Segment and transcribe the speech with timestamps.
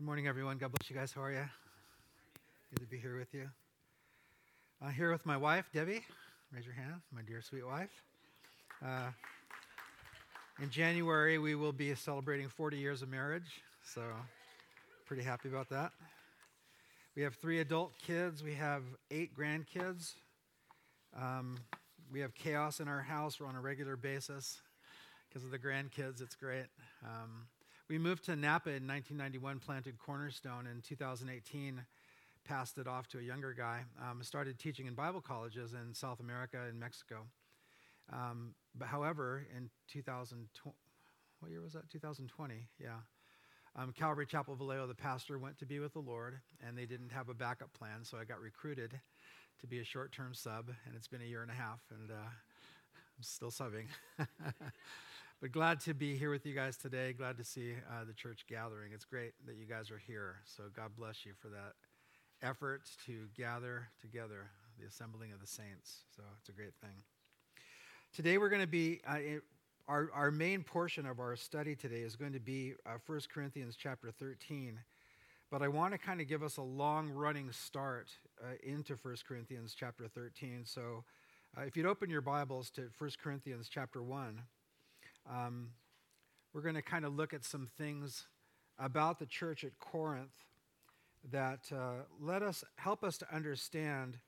[0.00, 0.56] Good morning, everyone.
[0.56, 1.12] God bless you guys.
[1.12, 1.44] How are you?
[2.70, 3.50] Good to be here with you.
[4.80, 6.00] I'm here with my wife, Debbie.
[6.50, 7.90] Raise your hand, my dear sweet wife.
[8.82, 9.10] Uh,
[10.62, 14.00] in January, we will be celebrating 40 years of marriage, so
[15.04, 15.92] pretty happy about that.
[17.14, 20.14] We have three adult kids, we have eight grandkids.
[21.14, 21.58] Um,
[22.10, 23.38] we have chaos in our house.
[23.38, 24.62] We're on a regular basis
[25.28, 26.22] because of the grandkids.
[26.22, 26.68] It's great.
[27.04, 27.48] Um,
[27.90, 31.82] we moved to Napa in 1991, planted Cornerstone in 2018,
[32.44, 33.80] passed it off to a younger guy.
[34.00, 37.26] Um, started teaching in Bible colleges in South America and Mexico.
[38.12, 40.76] Um, but however, in 2020,
[41.40, 41.90] what year was that?
[41.90, 42.90] 2020, yeah.
[43.74, 47.10] Um, Calvary Chapel Vallejo, the pastor went to be with the Lord, and they didn't
[47.10, 49.00] have a backup plan, so I got recruited
[49.60, 52.12] to be a short term sub, and it's been a year and a half, and
[52.12, 53.86] uh, I'm still subbing.
[55.40, 57.14] But glad to be here with you guys today.
[57.14, 58.92] Glad to see uh, the church gathering.
[58.92, 60.36] It's great that you guys are here.
[60.44, 61.72] So God bless you for that
[62.42, 66.02] effort to gather together, the assembling of the saints.
[66.14, 66.90] So it's a great thing.
[68.14, 69.40] Today we're going to be, uh,
[69.88, 73.76] our, our main portion of our study today is going to be uh, 1 Corinthians
[73.78, 74.78] chapter 13.
[75.50, 78.10] But I want to kind of give us a long running start
[78.44, 80.66] uh, into 1 Corinthians chapter 13.
[80.66, 81.02] So
[81.56, 84.42] uh, if you'd open your Bibles to 1 Corinthians chapter 1.
[85.28, 85.70] Um,
[86.52, 88.26] we're going to kind of look at some things
[88.78, 90.44] about the church at Corinth
[91.30, 94.18] that uh, let us help us to understand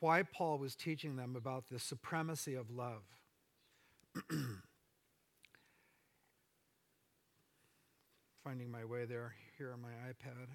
[0.00, 3.02] why Paul was teaching them about the supremacy of love.
[8.44, 10.48] Finding my way there here on my iPad.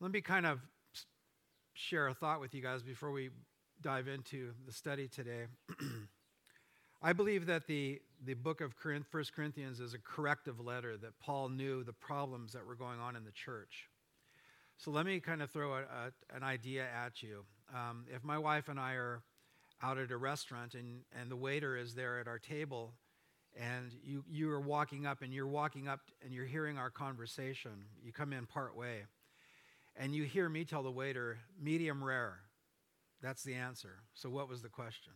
[0.00, 0.60] Let me kind of
[1.76, 3.28] share a thought with you guys before we
[3.82, 5.44] dive into the study today.
[7.02, 11.20] I believe that the, the book of Corinth, 1 Corinthians is a corrective letter that
[11.20, 13.90] Paul knew the problems that were going on in the church.
[14.78, 17.44] So let me kind of throw a, a, an idea at you.
[17.74, 19.22] Um, if my wife and I are
[19.82, 22.94] out at a restaurant and, and the waiter is there at our table
[23.54, 27.84] and you, you are walking up and you're walking up and you're hearing our conversation,
[28.02, 29.02] you come in part way
[29.98, 32.40] and you hear me tell the waiter, medium rare.
[33.22, 34.02] That's the answer.
[34.14, 35.12] So, what was the question?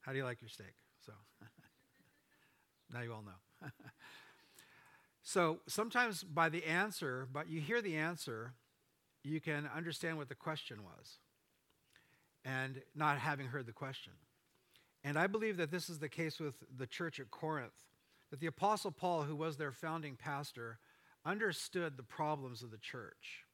[0.00, 0.74] How do you like your steak?
[1.04, 1.12] So,
[2.92, 3.68] now you all know.
[5.22, 8.54] so, sometimes by the answer, but you hear the answer,
[9.22, 11.18] you can understand what the question was
[12.44, 14.12] and not having heard the question.
[15.04, 17.84] And I believe that this is the case with the church at Corinth,
[18.30, 20.78] that the Apostle Paul, who was their founding pastor,
[21.28, 23.44] understood the problems of the church.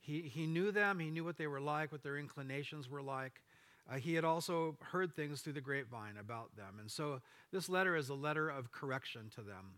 [0.00, 3.42] He, he knew them, he knew what they were like, what their inclinations were like.
[3.90, 6.76] Uh, he had also heard things through the grapevine about them.
[6.80, 7.20] And so
[7.52, 9.74] this letter is a letter of correction to them.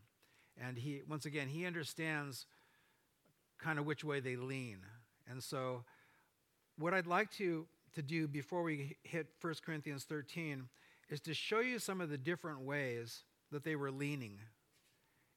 [0.60, 2.46] And he, once again, he understands
[3.58, 4.78] kind of which way they lean.
[5.28, 5.84] And so,
[6.78, 10.68] what I'd like to, to do before we hit 1 Corinthians 13
[11.08, 14.38] is to show you some of the different ways that they were leaning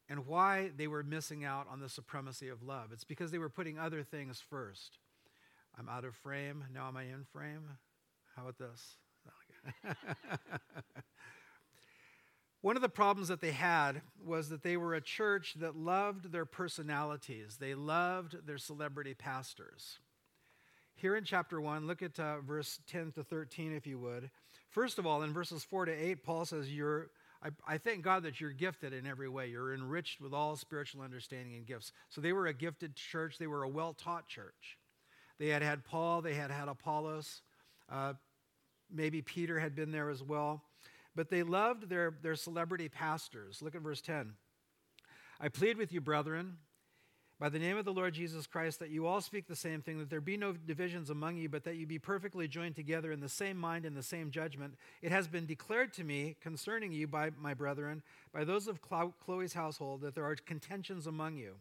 [0.10, 2.92] and why they were missing out on the supremacy of love.
[2.92, 5.00] It's because they were putting other things first.
[5.78, 6.66] I'm out of frame.
[6.74, 7.70] Now am I in frame?
[8.36, 8.98] How about this?
[12.62, 16.32] One of the problems that they had was that they were a church that loved
[16.32, 20.00] their personalities, they loved their celebrity pastors.
[20.96, 24.32] Here in chapter 1, look at uh, verse 10 to 13, if you would.
[24.70, 27.10] First of all, in verses 4 to 8, Paul says, You're
[27.46, 29.48] I, I thank God that you're gifted in every way.
[29.48, 31.92] You're enriched with all spiritual understanding and gifts.
[32.10, 34.80] So they were a gifted church, they were a well taught church.
[35.38, 37.42] They had had Paul, they had had Apollos,
[37.92, 38.14] uh,
[38.92, 40.64] maybe Peter had been there as well.
[41.16, 43.62] But they loved their, their celebrity pastors.
[43.62, 44.34] Look at verse 10.
[45.40, 46.58] I plead with you, brethren,
[47.40, 50.00] by the name of the Lord Jesus Christ, that you all speak the same thing,
[50.00, 53.20] that there be no divisions among you, but that you be perfectly joined together in
[53.20, 54.76] the same mind and the same judgment.
[55.02, 58.04] It has been declared to me concerning you by my brethren,
[58.34, 61.56] by those of Chloe's household, that there are contentions among you.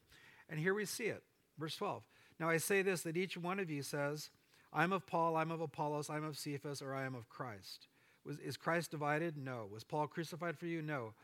[0.49, 1.23] And here we see it.
[1.59, 2.05] Verse 12.
[2.39, 4.31] Now I say this, that each one of you says,
[4.73, 7.89] I'm of Paul, I'm of Apollos, I'm of Cephas, or I am of Christ.
[8.25, 9.37] Was, is Christ divided?
[9.37, 9.67] No.
[9.73, 10.83] Was Paul crucified for you?
[10.83, 11.15] No.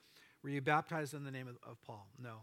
[0.43, 2.06] Were you baptized in the name of, of Paul?
[2.20, 2.43] No.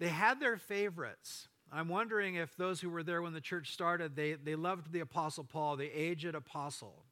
[0.00, 1.46] They had their favorites.
[1.70, 5.00] I'm wondering if those who were there when the church started, they, they loved the
[5.00, 7.04] Apostle Paul, the aged apostle.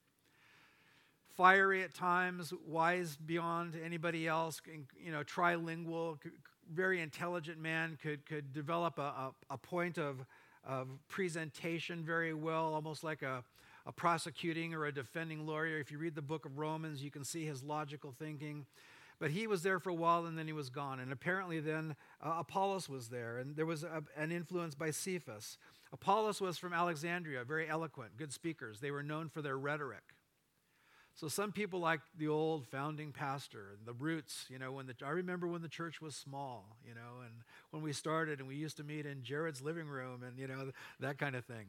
[1.36, 4.60] Fiery at times, wise beyond anybody else,
[4.98, 6.18] you know, trilingual,
[6.72, 10.24] very intelligent man, could, could develop a, a, a point of,
[10.66, 13.44] of presentation very well, almost like a,
[13.86, 15.78] a prosecuting or a defending lawyer.
[15.78, 18.66] If you read the book of Romans, you can see his logical thinking.
[19.20, 21.00] But he was there for a while and then he was gone.
[21.00, 25.58] And apparently, then uh, Apollos was there, and there was a, an influence by Cephas.
[25.92, 28.80] Apollos was from Alexandria, very eloquent, good speakers.
[28.80, 30.14] They were known for their rhetoric.
[31.18, 34.94] So some people like the old founding pastor and the roots, you know, when the
[35.04, 37.42] I remember when the church was small, you know, and
[37.72, 40.70] when we started and we used to meet in Jared's living room and you know
[41.00, 41.66] that kind of thing.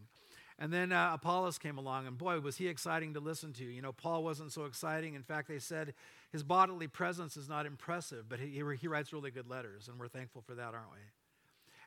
[0.61, 3.63] And then uh, Apollos came along, and boy, was he exciting to listen to.
[3.63, 5.15] You know, Paul wasn't so exciting.
[5.15, 5.93] In fact, they said
[6.33, 10.09] his bodily presence is not impressive, but he, he writes really good letters, and we're
[10.09, 10.99] thankful for that, aren't we?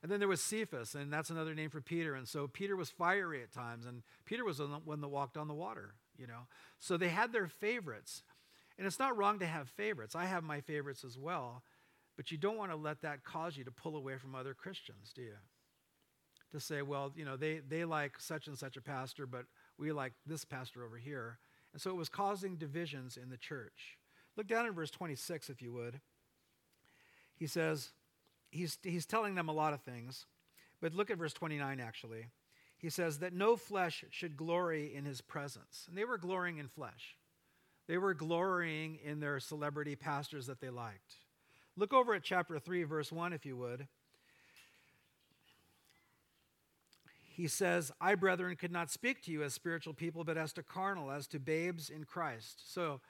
[0.03, 2.15] And then there was Cephas, and that's another name for Peter.
[2.15, 5.49] And so Peter was fiery at times, and Peter was the one that walked on
[5.49, 6.47] the water, you know.
[6.81, 8.23] So they had their favorites.
[8.79, 10.17] And it's not wrong to have favorites.
[10.17, 11.63] I have my favorites as well,
[12.17, 15.13] but you don't want to let that cause you to pull away from other Christians,
[15.15, 15.37] do you?
[16.53, 19.45] To say, well, you know, they, they like such and such a pastor, but
[19.79, 21.39] we like this pastor over here.
[21.73, 23.99] And so it was causing divisions in the church.
[24.37, 26.01] Look down in verse 26, if you would.
[27.35, 27.91] He says,
[28.51, 30.27] he's, he's telling them a lot of things,
[30.81, 32.27] but look at verse 29 actually.
[32.77, 35.87] He says that no flesh should glory in his presence.
[35.89, 37.17] And they were glorying in flesh,
[37.89, 41.17] they were glorying in their celebrity pastors that they liked.
[41.77, 43.89] Look over at chapter 3, verse 1, if you would.
[47.35, 50.63] He says, I, brethren, could not speak to you as spiritual people, but as to
[50.63, 52.73] carnal, as to babes in Christ.
[52.73, 53.01] So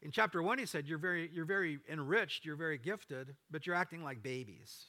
[0.00, 3.76] in chapter one, he said, You're very, you're very enriched, you're very gifted, but you're
[3.76, 4.86] acting like babies.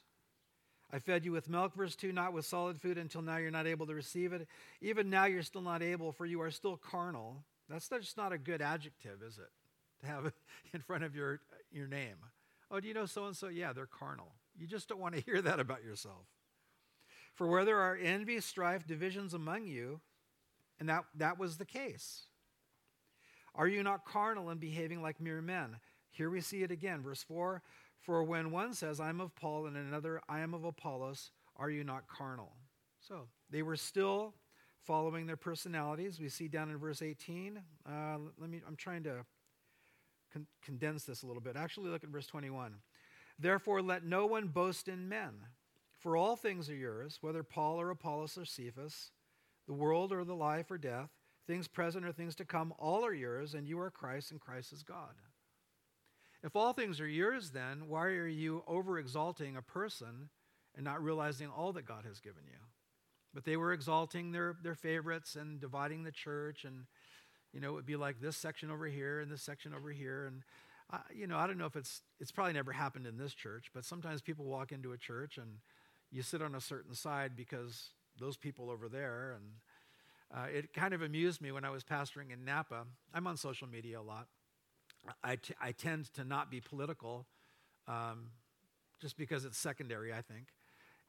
[0.92, 3.66] I fed you with milk, verse 2, not with solid food until now you're not
[3.66, 4.48] able to receive it.
[4.80, 7.44] Even now you're still not able, for you are still carnal.
[7.68, 9.50] That's just not a good adjective, is it?
[10.02, 10.32] To have
[10.74, 11.40] in front of your,
[11.72, 12.18] your name.
[12.70, 13.48] Oh, do you know so and so?
[13.48, 14.34] Yeah, they're carnal.
[14.56, 16.28] You just don't want to hear that about yourself.
[17.34, 20.02] For where there are envy, strife, divisions among you,
[20.80, 22.24] and that, that was the case.
[23.56, 25.78] Are you not carnal and behaving like mere men?
[26.12, 27.62] Here we see it again, verse 4
[28.00, 31.70] For when one says, I am of Paul, and another, I am of Apollos, are
[31.70, 32.54] you not carnal?
[33.00, 34.34] So they were still
[34.84, 36.20] following their personalities.
[36.20, 37.62] We see down in verse 18.
[37.88, 39.26] Uh, let me, I'm trying to
[40.32, 41.56] con- condense this a little bit.
[41.56, 42.76] Actually, look at verse 21.
[43.40, 45.34] Therefore, let no one boast in men
[46.04, 49.12] for all things are yours, whether Paul or Apollos or Cephas,
[49.68, 51.10] the world or the life or death,
[51.48, 54.74] things present or things to come, all are yours, and you are Christ, and Christ
[54.74, 55.16] is God.
[56.44, 60.30] If all things are yours, then why are you over exalting a person
[60.76, 62.60] and not realizing all that God has given you?
[63.34, 66.86] But they were exalting their, their favorites and dividing the church, and
[67.54, 70.26] you know, it would be like this section over here and this section over here.
[70.26, 70.42] And
[70.92, 73.72] uh, you know, I don't know if it's it's probably never happened in this church,
[73.74, 75.60] but sometimes people walk into a church and
[76.14, 77.90] you sit on a certain side because
[78.20, 79.36] those people over there.
[79.36, 79.46] And
[80.34, 82.86] uh, it kind of amused me when I was pastoring in Napa.
[83.14, 84.28] I'm on social media a lot.
[85.24, 87.26] I, t- I tend to not be political
[87.88, 88.28] um,
[89.02, 90.46] just because it's secondary, I think.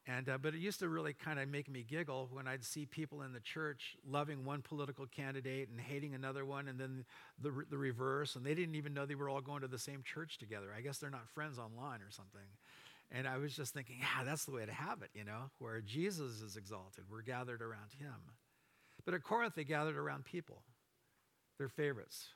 [0.06, 2.84] And, uh, but it used to really kind of make me giggle when I'd see
[2.84, 7.04] people in the church loving one political candidate and hating another one, and then
[7.40, 8.36] the, re- the reverse.
[8.36, 10.66] And they didn't even know they were all going to the same church together.
[10.76, 12.42] I guess they're not friends online or something.
[13.10, 15.80] And I was just thinking, yeah, that's the way to have it, you know, where
[15.80, 17.04] Jesus is exalted.
[17.10, 18.32] We're gathered around him.
[19.04, 20.62] But at Corinth, they gathered around people,
[21.58, 22.28] their favorites.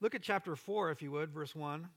[0.00, 1.88] Look at chapter 4, if you would, verse 1.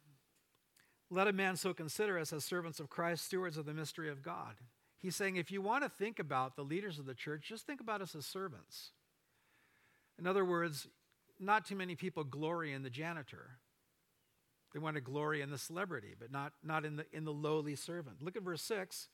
[1.09, 4.21] Let a man so consider us as servants of Christ, stewards of the mystery of
[4.21, 4.55] God.
[4.97, 7.79] He's saying, if you want to think about the leaders of the church, just think
[7.79, 8.91] about us as servants.
[10.19, 10.87] In other words,
[11.39, 13.59] not too many people glory in the janitor.
[14.73, 17.75] They want to glory in the celebrity, but not, not in, the, in the lowly
[17.75, 18.21] servant.
[18.21, 19.07] Look at verse 6.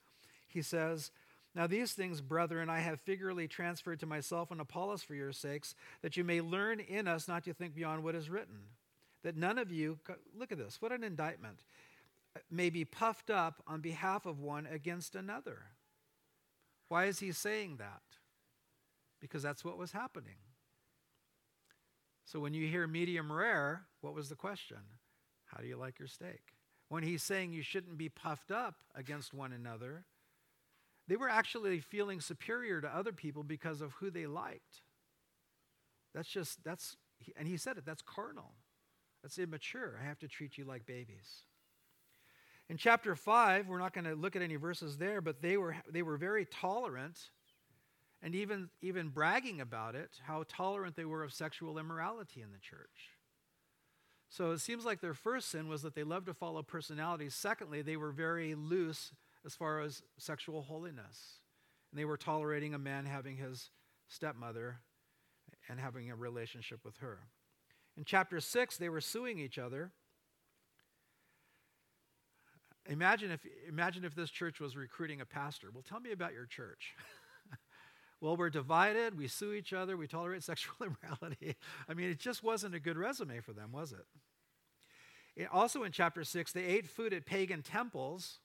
[0.47, 1.11] He says,
[1.55, 5.75] Now these things, brethren, I have figuratively transferred to myself and Apollos for your sakes,
[6.01, 8.59] that you may learn in us not to think beyond what is written.
[9.23, 9.99] That none of you,
[10.37, 11.59] look at this, what an indictment,
[12.49, 15.59] may be puffed up on behalf of one against another.
[16.89, 18.01] Why is he saying that?
[19.21, 20.35] Because that's what was happening.
[22.25, 24.77] So when you hear medium rare, what was the question?
[25.53, 26.41] How do you like your steak?
[26.89, 30.05] When he's saying you shouldn't be puffed up against one another,
[31.07, 34.81] they were actually feeling superior to other people because of who they liked.
[36.13, 36.95] That's just, that's,
[37.35, 38.53] and he said it, that's carnal.
[39.21, 39.99] That's immature.
[40.01, 41.43] I have to treat you like babies.
[42.69, 45.75] In chapter 5, we're not going to look at any verses there, but they were,
[45.89, 47.19] they were very tolerant
[48.21, 52.57] and even, even bragging about it, how tolerant they were of sexual immorality in the
[52.57, 53.12] church.
[54.33, 57.35] So it seems like their first sin was that they loved to follow personalities.
[57.35, 59.11] Secondly, they were very loose
[59.45, 61.37] as far as sexual holiness.
[61.91, 63.69] And they were tolerating a man having his
[64.07, 64.79] stepmother
[65.69, 67.19] and having a relationship with her.
[67.95, 69.91] In chapter 6, they were suing each other.
[72.87, 75.67] Imagine if, imagine if this church was recruiting a pastor.
[75.71, 76.95] Well, tell me about your church.
[78.23, 81.57] well, we're divided, we sue each other, we tolerate sexual immorality.
[81.89, 84.05] I mean, it just wasn't a good resume for them, was it?
[85.35, 85.49] it?
[85.51, 88.39] Also in chapter 6, they ate food at pagan temples,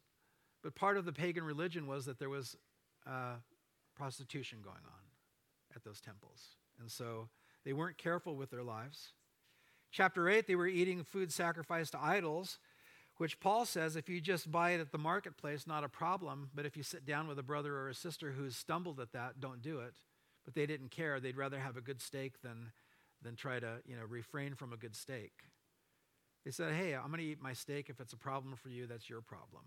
[0.65, 2.57] but part of the pagan religion was that there was
[3.07, 3.37] uh,
[3.97, 6.57] prostitution going on at those temples.
[6.81, 7.29] And so
[7.65, 9.13] they weren't careful with their lives.
[9.93, 12.59] Chapter 8, they were eating food sacrificed to idols,
[13.19, 16.51] which Paul says if you just buy it at the marketplace, not a problem.
[16.55, 19.41] But if you sit down with a brother or a sister who's stumbled at that,
[19.41, 19.95] don't do it.
[20.45, 21.21] But they didn't care.
[21.21, 22.73] They'd rather have a good steak than,
[23.23, 25.33] than try to you know, refrain from a good steak.
[26.45, 27.91] They said, hey, I'm going to eat my steak.
[27.91, 29.65] If it's a problem for you, that's your problem.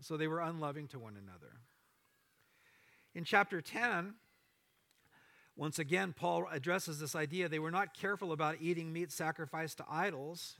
[0.00, 1.60] So they were unloving to one another.
[3.14, 4.14] In chapter 10,
[5.54, 7.48] once again, Paul addresses this idea.
[7.48, 10.56] They were not careful about eating meat sacrificed to idols.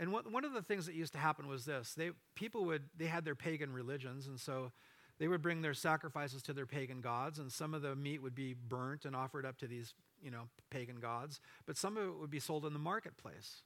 [0.00, 2.84] And what, one of the things that used to happen was this they, people would,
[2.96, 4.72] they had their pagan religions, and so
[5.18, 8.34] they would bring their sacrifices to their pagan gods, and some of the meat would
[8.34, 12.18] be burnt and offered up to these you know, pagan gods, but some of it
[12.18, 13.62] would be sold in the marketplace.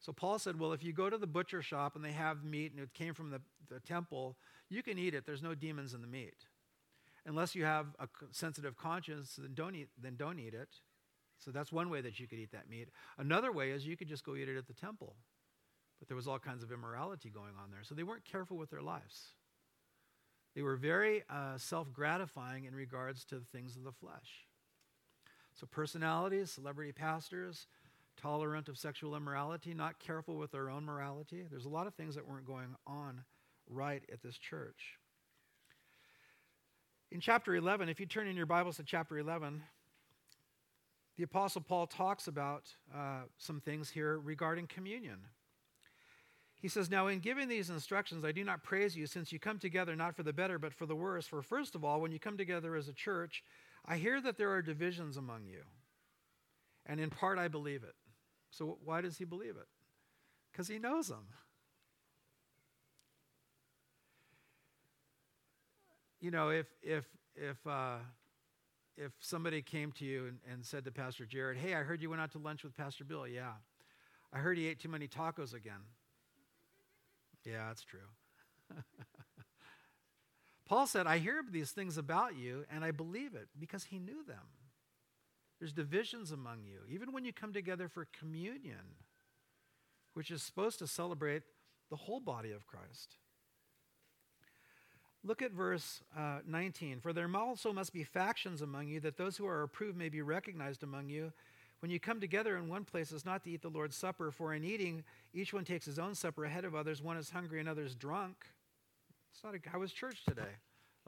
[0.00, 2.72] So Paul said, Well, if you go to the butcher shop and they have meat
[2.72, 4.36] and it came from the, the temple,
[4.68, 5.26] you can eat it.
[5.26, 6.46] There's no demons in the meat
[7.26, 10.68] unless you have a sensitive conscience, then don't eat, then don't eat it.
[11.38, 12.88] So that's one way that you could eat that meat.
[13.18, 15.16] Another way is you could just go eat it at the temple.
[16.02, 17.84] But there was all kinds of immorality going on there.
[17.84, 19.36] So they weren't careful with their lives.
[20.56, 24.48] They were very uh, self gratifying in regards to the things of the flesh.
[25.54, 27.68] So, personalities, celebrity pastors,
[28.16, 31.46] tolerant of sexual immorality, not careful with their own morality.
[31.48, 33.22] There's a lot of things that weren't going on
[33.70, 34.98] right at this church.
[37.12, 39.62] In chapter 11, if you turn in your Bibles to chapter 11,
[41.16, 45.18] the Apostle Paul talks about uh, some things here regarding communion.
[46.62, 49.58] He says, Now, in giving these instructions, I do not praise you, since you come
[49.58, 51.26] together not for the better, but for the worse.
[51.26, 53.44] For first of all, when you come together as a church,
[53.84, 55.62] I hear that there are divisions among you.
[56.86, 57.94] And in part, I believe it.
[58.50, 59.68] So, why does he believe it?
[60.50, 61.26] Because he knows them.
[66.22, 67.04] you know, if if
[67.34, 67.96] if uh,
[68.96, 72.08] if somebody came to you and, and said to Pastor Jared, "Hey, I heard you
[72.08, 73.52] went out to lunch with Pastor Bill." Yeah,
[74.32, 75.80] I heard he ate too many tacos again.
[77.44, 78.00] Yeah, that's true.
[80.66, 84.24] Paul said, I hear these things about you, and I believe it because he knew
[84.24, 84.46] them.
[85.58, 88.96] There's divisions among you, even when you come together for communion,
[90.14, 91.42] which is supposed to celebrate
[91.90, 93.16] the whole body of Christ.
[95.24, 97.00] Look at verse uh, 19.
[97.00, 100.20] For there also must be factions among you, that those who are approved may be
[100.20, 101.32] recognized among you.
[101.82, 104.54] When you come together in one place, it's not to eat the Lord's Supper, for
[104.54, 105.02] in eating,
[105.34, 107.02] each one takes his own supper ahead of others.
[107.02, 108.36] One is hungry and others drunk.
[109.34, 110.52] It's not a, how was church today?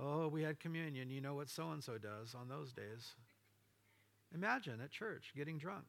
[0.00, 1.10] Oh, we had communion.
[1.10, 3.14] You know what so and so does on those days.
[4.34, 5.84] Imagine at church getting drunk.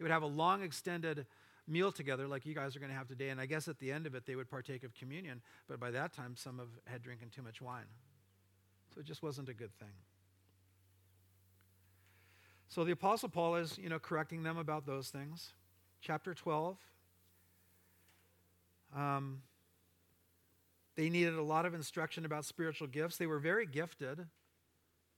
[0.00, 1.24] It would have a long, extended
[1.68, 3.28] meal together like you guys are going to have today.
[3.28, 5.42] And I guess at the end of it, they would partake of communion.
[5.68, 7.86] But by that time, some have had drinking too much wine.
[8.92, 9.94] So it just wasn't a good thing.
[12.72, 15.52] So the Apostle Paul is, you know, correcting them about those things.
[16.00, 16.78] Chapter 12.
[18.96, 19.42] Um,
[20.96, 23.18] they needed a lot of instruction about spiritual gifts.
[23.18, 24.26] They were very gifted.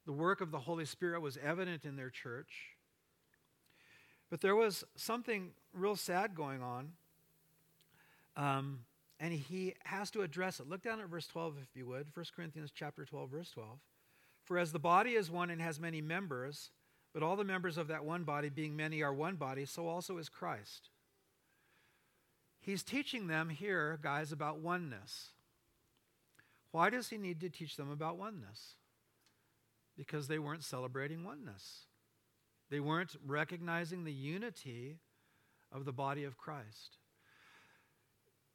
[0.05, 2.75] The work of the Holy Spirit was evident in their church.
[4.31, 6.91] But there was something real sad going on.
[8.37, 8.81] Um,
[9.21, 10.69] and he has to address it.
[10.69, 12.09] Look down at verse 12, if you would.
[12.15, 13.79] 1 Corinthians chapter 12, verse 12.
[14.43, 16.73] For as the body is one and has many members,
[17.15, 20.19] but all the members of that one body, being many, are one body, so also
[20.19, 20.91] is Christ.
[22.61, 25.29] He's teaching them here, guys, about oneness.
[26.73, 28.75] Why does he need to teach them about oneness?
[29.97, 31.83] Because they weren't celebrating oneness.
[32.69, 34.97] They weren't recognizing the unity
[35.71, 36.97] of the body of Christ.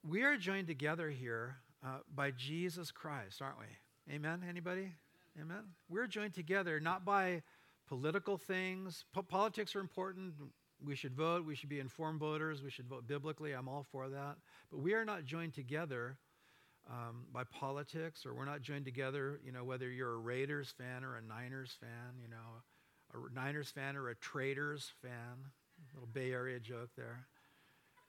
[0.06, 4.14] We are joined together here uh, by Jesus Christ, aren't we?
[4.14, 4.44] Amen?
[4.48, 4.92] Anybody?
[5.40, 5.64] Amen?
[5.88, 7.44] We're joined together not by
[7.90, 9.04] political things.
[9.14, 10.36] Po- politics are important.
[10.86, 11.46] We should vote.
[11.46, 12.62] We should be informed voters.
[12.64, 13.52] We should vote biblically.
[13.52, 14.38] I'm all for that.
[14.72, 16.18] But we are not joined together
[16.90, 21.04] um, by politics, or we're not joined together, you know, whether you're a Raiders fan
[21.04, 22.38] or a Niners fan, you know,
[23.14, 25.50] a Niners fan or a Traders fan.
[25.92, 27.26] A little Bay Area joke there.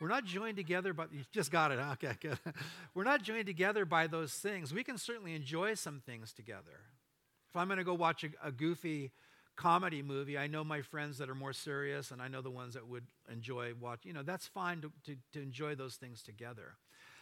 [0.00, 1.78] We're not joined together, but you just got it.
[1.78, 2.38] Okay, good.
[2.94, 4.72] We're not joined together by those things.
[4.72, 6.80] We can certainly enjoy some things together.
[7.50, 9.12] If I'm going to go watch a, a goofy
[9.60, 12.72] comedy movie, I know my friends that are more serious, and I know the ones
[12.72, 14.00] that would enjoy watch.
[14.04, 16.76] You know, that's fine to, to, to enjoy those things together.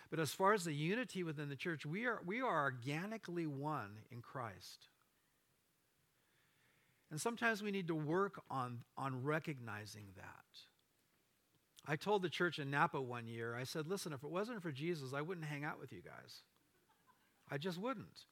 [0.09, 3.91] But as far as the unity within the church, we are, we are organically one
[4.13, 4.87] in Christ.
[7.11, 10.45] And sometimes we need to work on, on recognizing that.
[11.89, 14.71] I told the church in Napa one year, I said, listen, if it wasn't for
[14.71, 16.43] Jesus, I wouldn't hang out with you guys.
[17.51, 18.27] I just wouldn't.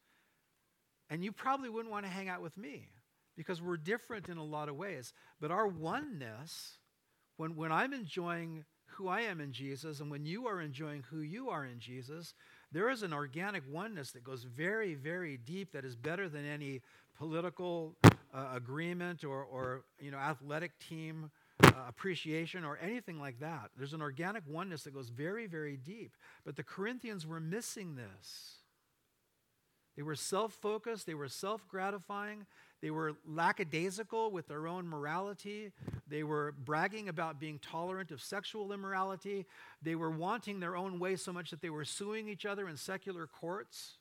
[1.11, 2.91] And you probably wouldn't want to hang out with me
[3.37, 5.13] because we're different in a lot of ways.
[5.41, 6.79] But our oneness,
[7.37, 11.21] when, when I'm enjoying who I am in Jesus and when you are enjoying who
[11.21, 12.33] you are in Jesus,
[12.73, 16.81] there is an organic oneness that goes very, very deep that is better than any
[17.19, 17.97] political
[18.35, 21.31] uh, agreement or, or you know, athletic team
[21.63, 23.71] uh, appreciation or anything like that.
[23.77, 26.13] There's an organic oneness that goes very, very deep.
[26.45, 28.57] But the Corinthians were missing this.
[29.97, 32.45] They were self focused, they were self gratifying,
[32.87, 35.73] they were lackadaisical with their own morality.
[36.07, 39.45] They were bragging about being tolerant of sexual immorality.
[39.83, 42.77] They were wanting their own way so much that they were suing each other in
[42.77, 43.99] secular courts.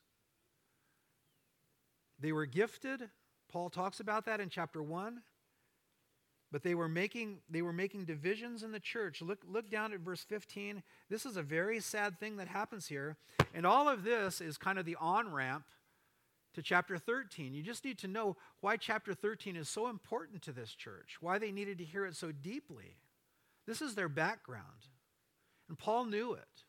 [2.20, 3.10] They were gifted.
[3.51, 5.24] Paul talks about that in chapter 1.
[6.51, 9.20] But they were making, they were making divisions in the church.
[9.24, 10.84] Look, look down at verse 15.
[11.10, 13.18] This is a very sad thing that happens here.
[13.51, 15.63] And all of this is kind of the on ramp
[16.56, 17.54] to chapter 13.
[17.54, 21.38] You just need to know why chapter 13 is so important to this church, why
[21.38, 22.98] they needed to hear it so deeply.
[23.68, 24.90] This is their background.
[25.70, 26.64] And Paul knew it.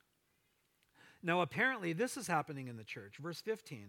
[1.22, 3.16] Now, apparently, this is happening in the church.
[3.18, 3.88] Verse 15.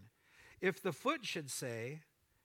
[0.59, 2.01] If the foot should say,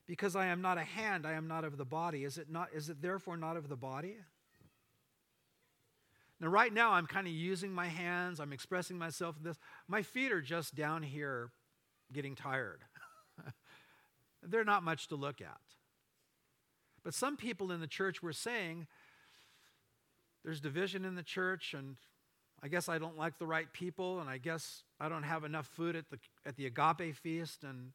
[0.07, 2.69] Because I am not a hand, I am not of the body, is it, not,
[2.75, 4.17] is it therefore not of the body?
[6.41, 9.59] Now, right now, I'm kind of using my hands, I'm expressing myself in this.
[9.89, 11.51] My feet are just down here
[12.13, 12.81] getting tired.
[14.43, 15.61] They're not much to look at.
[17.05, 18.87] But some people in the church were saying
[20.45, 21.97] there's division in the church, and
[22.63, 25.67] I guess I don't like the right people, and I guess I don't have enough
[25.67, 27.93] food at the, at the agape feast, and,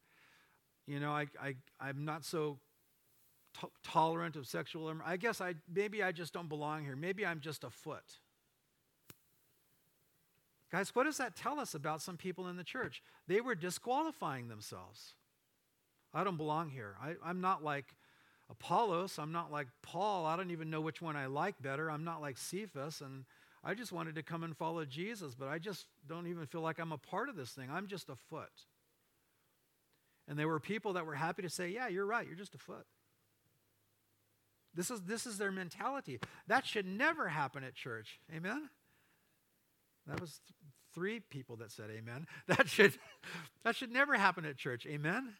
[0.85, 2.59] you know, I, I, I'm not so
[3.83, 4.93] tolerant of sexual.
[5.05, 6.95] I guess I, maybe I just don't belong here.
[6.95, 8.19] Maybe I'm just a foot.
[10.71, 13.01] Guys, what does that tell us about some people in the church?
[13.27, 15.13] They were disqualifying themselves.
[16.13, 16.95] I don't belong here.
[17.01, 17.95] I, I'm not like
[18.49, 19.19] Apollos.
[19.19, 20.25] I'm not like Paul.
[20.25, 21.91] I don't even know which one I like better.
[21.91, 23.01] I'm not like Cephas.
[23.01, 23.25] And
[23.63, 26.79] I just wanted to come and follow Jesus, but I just don't even feel like
[26.79, 27.69] I'm a part of this thing.
[27.71, 28.65] I'm just a foot.
[30.27, 32.25] And there were people that were happy to say, Yeah, you're right.
[32.25, 32.85] You're just a foot.
[34.77, 36.19] This is, this is their mentality.
[36.47, 38.19] That should never happen at church.
[38.33, 38.69] Amen?
[40.05, 40.55] That was th-
[40.93, 42.27] three people that said amen.
[42.47, 42.93] That should,
[43.63, 44.85] that should never happen at church.
[44.85, 45.33] Amen?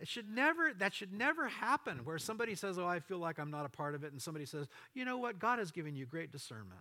[0.00, 3.50] It should never, that should never happen where somebody says, Oh, I feel like I'm
[3.50, 5.38] not a part of it, and somebody says, You know what?
[5.38, 6.80] God has given you great discernment.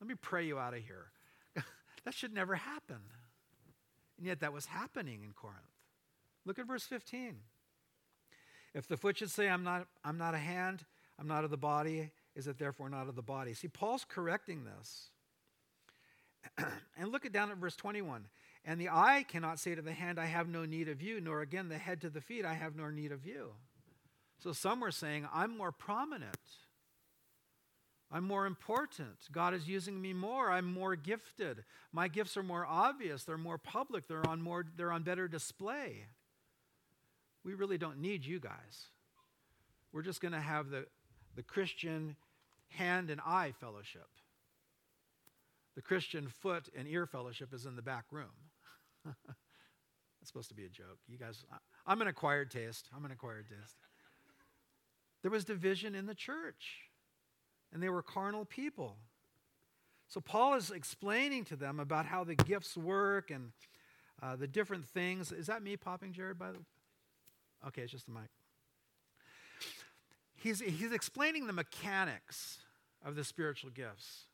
[0.00, 1.10] Let me pray you out of here.
[2.04, 3.00] that should never happen.
[4.16, 5.60] And yet that was happening in Corinth.
[6.46, 7.36] Look at verse 15.
[8.74, 10.84] If the foot should say, I'm not, I'm not a hand,
[11.18, 13.52] I'm not of the body, is it therefore not of the body?
[13.52, 15.10] See, Paul's correcting this.
[16.96, 18.26] and look at down at verse 21.
[18.64, 21.40] And the eye cannot say to the hand, I have no need of you, nor
[21.40, 23.52] again the head to the feet, I have no need of you.
[24.38, 26.36] So some were saying, I'm more prominent.
[28.12, 29.16] I'm more important.
[29.30, 30.50] God is using me more.
[30.50, 31.64] I'm more gifted.
[31.92, 33.22] My gifts are more obvious.
[33.22, 34.08] They're more public.
[34.08, 36.06] They're on more they're on better display.
[37.44, 38.88] We really don't need you guys.
[39.92, 40.86] We're just going to have the,
[41.36, 42.16] the Christian
[42.68, 44.08] hand and eye fellowship.
[45.76, 48.49] The Christian foot and ear fellowship is in the back room.
[49.04, 50.98] That's supposed to be a joke.
[51.08, 51.44] You guys,
[51.86, 52.88] I'm an acquired taste.
[52.94, 53.76] I'm an acquired taste.
[55.22, 56.90] There was division in the church,
[57.72, 58.96] and they were carnal people.
[60.08, 63.52] So Paul is explaining to them about how the gifts work and
[64.22, 65.30] uh, the different things.
[65.30, 66.38] Is that me popping, Jared?
[66.38, 66.64] By the way,
[67.68, 68.28] okay, it's just the mic.
[70.34, 72.58] He's, he's explaining the mechanics
[73.04, 74.24] of the spiritual gifts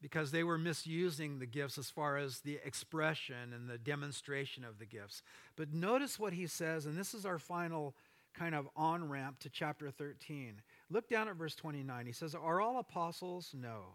[0.00, 4.78] because they were misusing the gifts as far as the expression and the demonstration of
[4.78, 5.22] the gifts.
[5.56, 7.94] But notice what he says, and this is our final
[8.34, 10.62] kind of on ramp to chapter 13.
[10.90, 12.06] Look down at verse 29.
[12.06, 13.54] He says, Are all apostles?
[13.54, 13.94] No.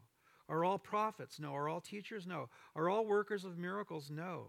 [0.50, 1.40] Are all prophets?
[1.40, 1.56] No.
[1.56, 2.28] Are all teachers?
[2.28, 2.50] No.
[2.76, 4.10] Are all workers of miracles?
[4.12, 4.48] No.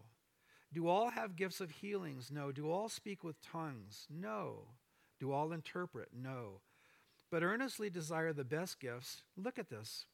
[0.72, 2.30] Do all have gifts of healings?
[2.32, 2.50] No.
[2.50, 4.06] Do all speak with tongues?
[4.10, 4.68] No.
[5.20, 6.08] Do all interpret?
[6.12, 6.60] No.
[7.30, 9.22] But earnestly desire the best gifts.
[9.36, 10.06] Look at this.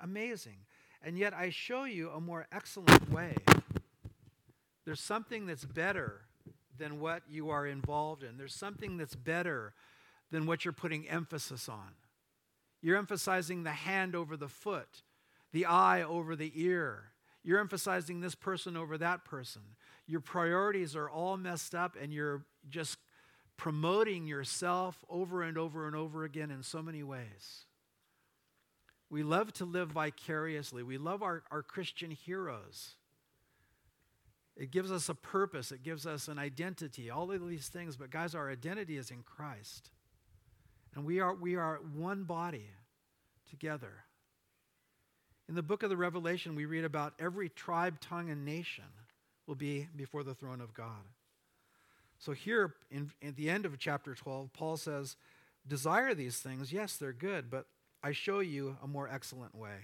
[0.00, 0.58] Amazing.
[1.02, 3.36] And yet I show you a more excellent way.
[4.84, 6.22] There's something that's better
[6.78, 8.36] than what you are involved in.
[8.36, 9.72] There's something that's better
[10.30, 11.94] than what you're putting emphasis on.
[12.82, 15.02] You're emphasizing the hand over the foot,
[15.52, 17.12] the eye over the ear.
[17.42, 19.62] You're emphasizing this person over that person.
[20.06, 22.98] Your priorities are all messed up, and you're just
[23.56, 27.65] promoting yourself over and over and over again in so many ways.
[29.08, 30.82] We love to live vicariously.
[30.82, 32.94] We love our, our Christian heroes.
[34.56, 37.96] It gives us a purpose, it gives us an identity, all of these things.
[37.96, 39.90] But, guys, our identity is in Christ.
[40.94, 42.70] And we are, we are one body
[43.50, 43.92] together.
[45.48, 48.84] In the book of the Revelation, we read about every tribe, tongue, and nation
[49.46, 51.04] will be before the throne of God.
[52.18, 55.16] So, here in, at the end of chapter 12, Paul says,
[55.68, 56.72] Desire these things.
[56.72, 57.66] Yes, they're good, but
[58.02, 59.76] I show you a more excellent way.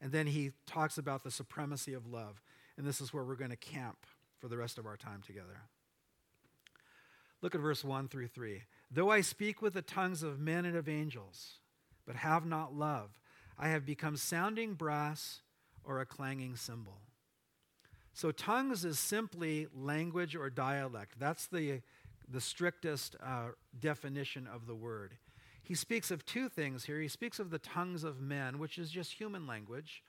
[0.00, 2.42] And then he talks about the supremacy of love.
[2.76, 4.06] And this is where we're going to camp
[4.38, 5.60] for the rest of our time together.
[7.42, 8.62] Look at verse 1 through 3.
[8.90, 11.58] Though I speak with the tongues of men and of angels,
[12.06, 13.10] but have not love,
[13.58, 15.40] I have become sounding brass
[15.84, 17.00] or a clanging cymbal.
[18.12, 21.18] So, tongues is simply language or dialect.
[21.18, 21.80] That's the,
[22.28, 25.16] the strictest uh, definition of the word.
[25.62, 27.00] He speaks of two things here.
[27.00, 30.02] He speaks of the tongues of men, which is just human language.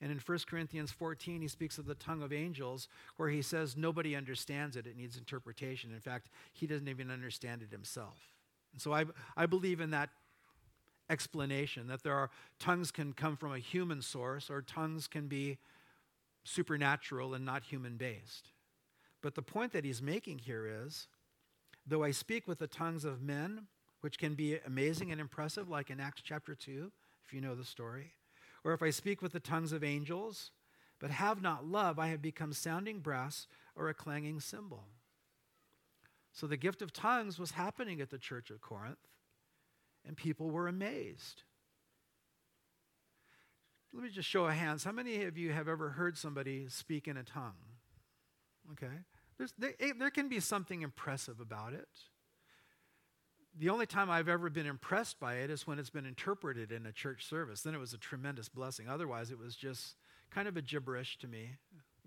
[0.00, 3.76] And in 1 Corinthians 14, he speaks of the tongue of angels, where he says
[3.76, 4.86] nobody understands it.
[4.86, 5.92] It needs interpretation.
[5.92, 8.18] In fact, he doesn't even understand it himself.
[8.72, 9.04] And so I,
[9.36, 10.10] I believe in that
[11.08, 15.58] explanation that there are tongues can come from a human source, or tongues can be
[16.44, 18.48] supernatural and not human based.
[19.20, 21.06] But the point that he's making here is
[21.86, 23.66] though I speak with the tongues of men,
[24.02, 26.92] which can be amazing and impressive, like in Acts chapter 2,
[27.24, 28.12] if you know the story,
[28.64, 30.50] or if I speak with the tongues of angels,
[30.98, 34.84] but have not love, I have become sounding brass or a clanging cymbal.
[36.32, 38.98] So the gift of tongues was happening at the church of Corinth,
[40.04, 41.44] and people were amazed.
[43.92, 44.82] Let me just show of hands.
[44.82, 47.54] How many of you have ever heard somebody speak in a tongue?
[48.72, 48.94] Okay.
[49.58, 51.88] There, eh, there can be something impressive about it.
[53.58, 56.86] The only time I've ever been impressed by it is when it's been interpreted in
[56.86, 57.62] a church service.
[57.62, 58.88] Then it was a tremendous blessing.
[58.88, 59.96] Otherwise, it was just
[60.30, 61.50] kind of a gibberish to me,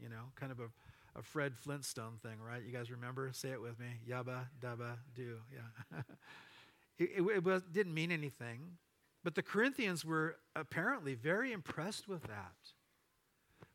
[0.01, 0.69] you know, kind of a,
[1.17, 2.63] a Fred Flintstone thing, right?
[2.65, 3.29] You guys remember?
[3.31, 3.88] Say it with me.
[4.10, 5.38] Yabba, dabba, do.
[5.53, 5.99] Yeah.
[6.97, 8.77] it, it, it was, didn't mean anything.
[9.23, 12.55] But the Corinthians were apparently very impressed with that.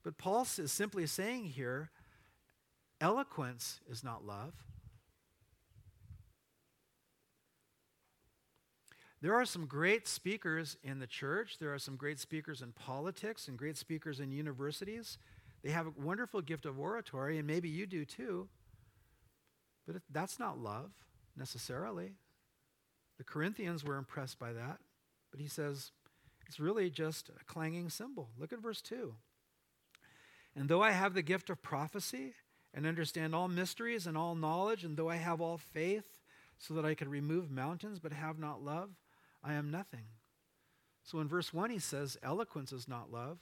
[0.02, 1.90] But Paul is simply saying here
[3.00, 4.54] eloquence is not love.
[9.22, 11.59] There are some great speakers in the church.
[11.59, 15.18] There are some great speakers in politics and great speakers in universities.
[15.62, 18.48] They have a wonderful gift of oratory, and maybe you do too.
[19.87, 20.90] But that's not love
[21.37, 22.12] necessarily.
[23.18, 24.78] The Corinthians were impressed by that.
[25.30, 25.92] But he says
[26.46, 28.30] it's really just a clanging cymbal.
[28.38, 29.14] Look at verse 2.
[30.56, 32.35] And though I have the gift of prophecy
[32.74, 36.18] and understand all mysteries and all knowledge, and though I have all faith
[36.59, 38.90] so that I could remove mountains but have not love,
[39.42, 40.05] I am nothing.
[41.03, 43.38] So in verse 1, he says, eloquence is not love.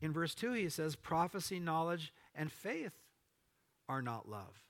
[0.00, 2.92] In verse 2, he says, prophecy, knowledge, and faith
[3.88, 4.62] are not love.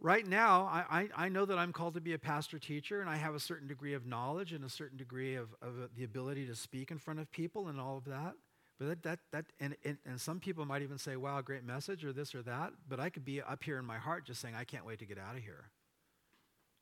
[0.00, 3.10] Right now, I, I, I, know that I'm called to be a pastor teacher, and
[3.10, 6.04] I have a certain degree of knowledge and a certain degree of, of uh, the
[6.04, 8.34] ability to speak in front of people and all of that.
[8.78, 12.04] But that, that, that and, and, and some people might even say, wow, great message,
[12.04, 12.70] or this or that.
[12.88, 15.04] But I could be up here in my heart just saying, I can't wait to
[15.04, 15.64] get out of here.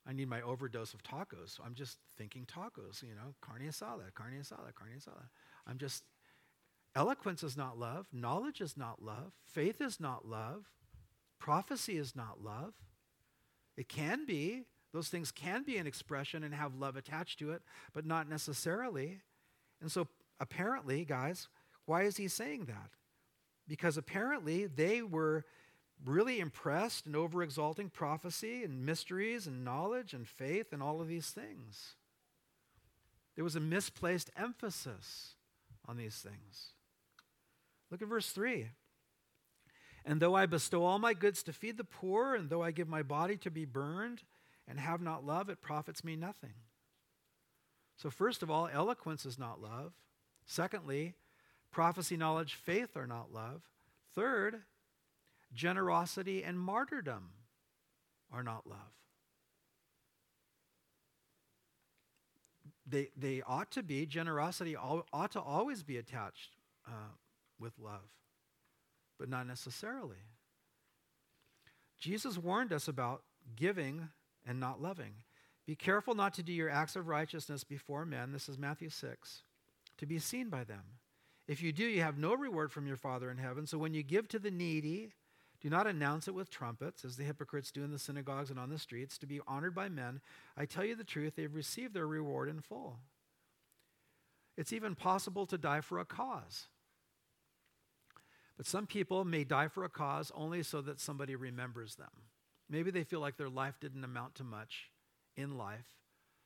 [0.08, 1.56] I need my overdose of tacos.
[1.56, 5.28] So I'm just thinking tacos, you know, carne asada, carne asada, carne asada.
[5.66, 6.04] I'm just,
[6.94, 8.06] eloquence is not love.
[8.12, 9.32] Knowledge is not love.
[9.44, 10.66] Faith is not love.
[11.40, 12.74] Prophecy is not love.
[13.76, 14.64] It can be.
[14.92, 19.20] Those things can be an expression and have love attached to it, but not necessarily.
[19.80, 20.06] And so,
[20.40, 21.48] apparently, guys,
[21.84, 22.90] why is he saying that?
[23.68, 25.44] Because apparently they were
[26.04, 31.08] really impressed and over exalting prophecy and mysteries and knowledge and faith and all of
[31.08, 31.94] these things.
[33.34, 35.34] There was a misplaced emphasis
[35.86, 36.72] on these things.
[37.90, 38.68] Look at verse 3.
[40.04, 42.88] And though I bestow all my goods to feed the poor, and though I give
[42.88, 44.22] my body to be burned
[44.68, 46.54] and have not love, it profits me nothing.
[47.96, 49.92] So, first of all, eloquence is not love.
[50.44, 51.14] Secondly,
[51.72, 53.62] prophecy, knowledge, faith are not love.
[54.14, 54.62] Third,
[55.56, 57.30] generosity, and martyrdom
[58.32, 58.78] are not love.
[62.88, 66.50] They, they ought to be, generosity ought to always be attached
[66.86, 67.10] uh,
[67.58, 68.08] with love.
[69.18, 70.16] but not necessarily.
[71.98, 73.22] Jesus warned us about
[73.56, 74.08] giving
[74.46, 75.14] and not loving.
[75.66, 78.32] Be careful not to do your acts of righteousness before men.
[78.32, 79.42] This is Matthew 6.
[79.98, 80.82] To be seen by them.
[81.48, 83.66] If you do, you have no reward from your Father in heaven.
[83.66, 85.12] So when you give to the needy,
[85.60, 88.70] do not announce it with trumpets, as the hypocrites do in the synagogues and on
[88.70, 90.20] the streets, to be honored by men.
[90.56, 92.98] I tell you the truth, they've received their reward in full.
[94.56, 96.66] It's even possible to die for a cause.
[98.56, 102.10] But some people may die for a cause only so that somebody remembers them.
[102.68, 104.90] Maybe they feel like their life didn't amount to much
[105.36, 105.86] in life,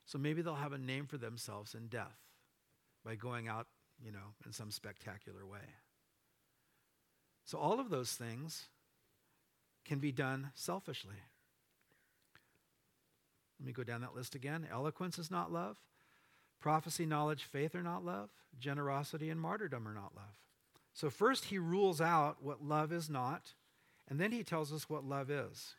[0.05, 2.19] so maybe they'll have a name for themselves in death
[3.05, 3.69] by going out,
[4.05, 5.59] you know, in some spectacular way.
[7.45, 8.69] So all of those things
[9.91, 11.17] can be done selfishly.
[13.59, 14.69] Let me go down that list again.
[14.71, 15.79] Eloquence is not love.
[16.61, 18.31] Prophecy, knowledge, faith are not love.
[18.61, 20.39] Generosity and martyrdom are not love.
[20.95, 23.55] So, first, he rules out what love is not,
[24.09, 25.75] and then he tells us what love is.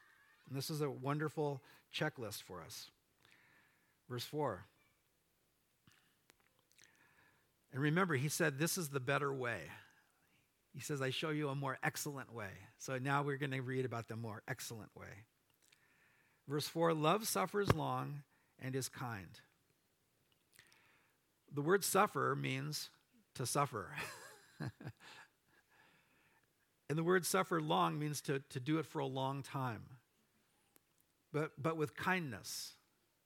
[0.50, 1.62] And this is a wonderful
[1.95, 2.91] checklist for us.
[4.10, 4.65] Verse 4.
[7.71, 9.62] And remember, he said, This is the better way.
[10.74, 12.52] He says, I show you a more excellent way.
[12.78, 15.26] So now we're going to read about the more excellent way.
[16.48, 18.24] Verse 4 Love suffers long
[18.60, 19.40] and is kind.
[21.54, 22.90] The word suffer means
[23.36, 23.94] to suffer.
[26.90, 29.84] and the word suffer long means to, to do it for a long time,
[31.34, 32.76] but, but with kindness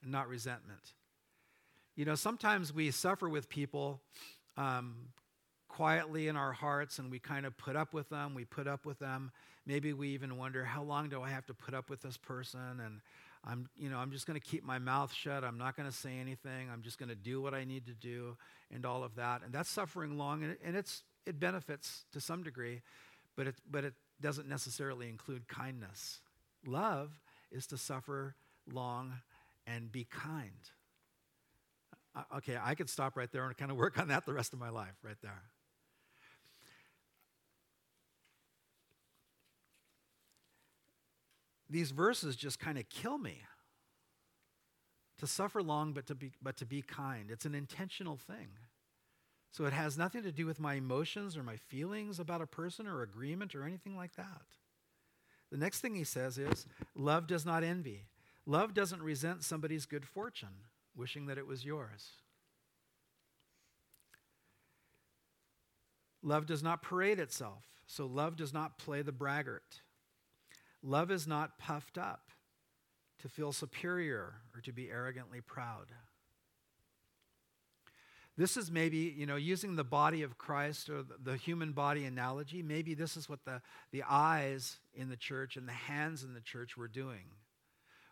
[0.01, 0.93] and not resentment.
[1.95, 4.01] You know, sometimes we suffer with people
[4.58, 5.10] um,
[5.75, 8.33] quietly in our hearts and we kind of put up with them.
[8.33, 9.31] We put up with them.
[9.65, 12.79] Maybe we even wonder, how long do I have to put up with this person?
[12.83, 13.01] And
[13.43, 15.43] I'm, you know, I'm just going to keep my mouth shut.
[15.43, 16.69] I'm not going to say anything.
[16.71, 18.38] I'm just going to do what I need to do
[18.73, 19.41] and all of that.
[19.43, 22.81] And that's suffering long, and, it, and it's, it benefits to some degree,
[23.35, 26.21] but it, but it doesn't necessarily include kindness.
[26.65, 27.11] Love
[27.51, 28.35] is to suffer
[28.71, 29.13] long
[29.67, 30.51] and be kind.
[32.15, 34.53] Uh, okay, I could stop right there and kind of work on that the rest
[34.53, 35.41] of my life, right there.
[41.69, 43.41] These verses just kind of kill me.
[45.19, 47.32] To suffer long, but to, be, but to be kind.
[47.32, 48.49] It's an intentional thing.
[49.51, 52.88] So it has nothing to do with my emotions or my feelings about a person
[52.88, 54.41] or agreement or anything like that.
[55.51, 58.08] The next thing he says is love does not envy.
[58.45, 62.12] Love doesn't resent somebody's good fortune, wishing that it was yours.
[66.21, 69.80] Love does not parade itself, so love does not play the braggart.
[70.85, 72.29] Love is not puffed up
[73.19, 75.87] to feel superior or to be arrogantly proud.
[78.37, 82.61] This is maybe, you know, using the body of Christ or the human body analogy,
[82.61, 86.41] maybe this is what the, the eyes in the church and the hands in the
[86.41, 87.31] church were doing.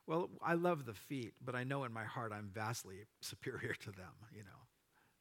[0.08, 3.92] Well, I love the feet, but I know in my heart I'm vastly superior to
[3.92, 4.63] them, you know.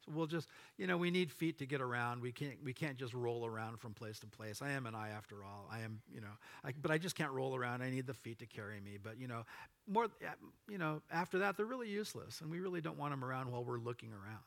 [0.04, 2.22] So we'll just, you know, we need feet to get around.
[2.22, 4.60] We can't, we can't just roll around from place to place.
[4.60, 5.68] I am an eye after all.
[5.70, 6.32] I am, you know,
[6.64, 7.82] I, but I just can't roll around.
[7.82, 8.98] I need the feet to carry me.
[9.00, 9.44] But, you know,
[9.86, 10.26] more, eh,
[10.68, 12.40] you know, after that, they're really useless.
[12.40, 14.42] And we really don't want them around while we're looking around.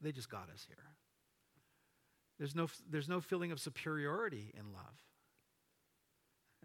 [0.00, 0.76] They just got us here.
[2.38, 4.94] There's no, there's no feeling of superiority in love.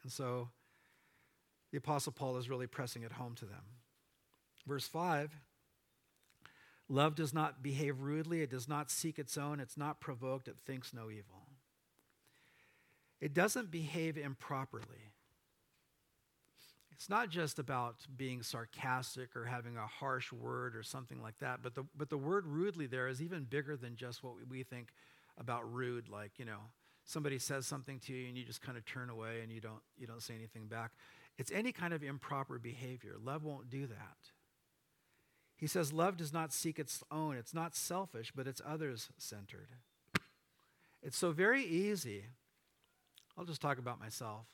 [0.04, 0.50] And so
[1.72, 3.64] the Apostle Paul is really pressing it home to them.
[4.66, 5.36] Verse 5
[6.94, 10.58] Love does not behave rudely, it does not seek its own, it's not provoked, it
[10.64, 11.48] thinks no evil.
[13.20, 15.10] It doesn't behave improperly.
[16.92, 21.64] It's not just about being sarcastic or having a harsh word or something like that,
[21.64, 24.90] but the, but the word rudely there is even bigger than just what we think
[25.40, 26.60] about rude, like, you know,
[27.06, 29.82] somebody says something to you and you just kind of turn away and you don't,
[29.98, 30.92] you don't say anything back.
[31.40, 33.16] It's any kind of improper behavior.
[33.20, 34.33] Love won't do that.
[35.64, 37.38] He says, Love does not seek its own.
[37.38, 39.70] It's not selfish, but it's others centered.
[41.02, 42.26] It's so very easy.
[43.38, 44.46] I'll just talk about myself.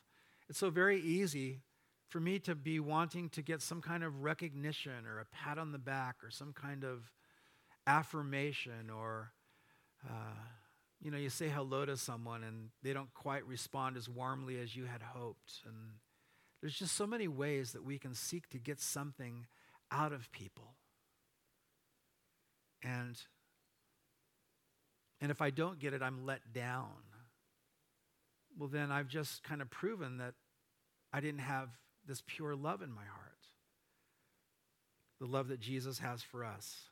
[0.48, 1.62] It's so very easy
[2.10, 5.72] for me to be wanting to get some kind of recognition or a pat on
[5.72, 7.10] the back or some kind of
[7.88, 9.32] affirmation or,
[10.08, 10.44] uh,
[11.02, 14.76] you know, you say hello to someone and they don't quite respond as warmly as
[14.76, 15.54] you had hoped.
[15.66, 15.74] And
[16.60, 19.48] there's just so many ways that we can seek to get something
[19.90, 20.76] out of people.
[22.82, 23.20] And,
[25.20, 26.88] and if I don't get it, I'm let down.
[28.58, 30.34] Well, then I've just kind of proven that
[31.12, 31.68] I didn't have
[32.06, 33.30] this pure love in my heart.
[35.20, 36.88] The love that Jesus has for us.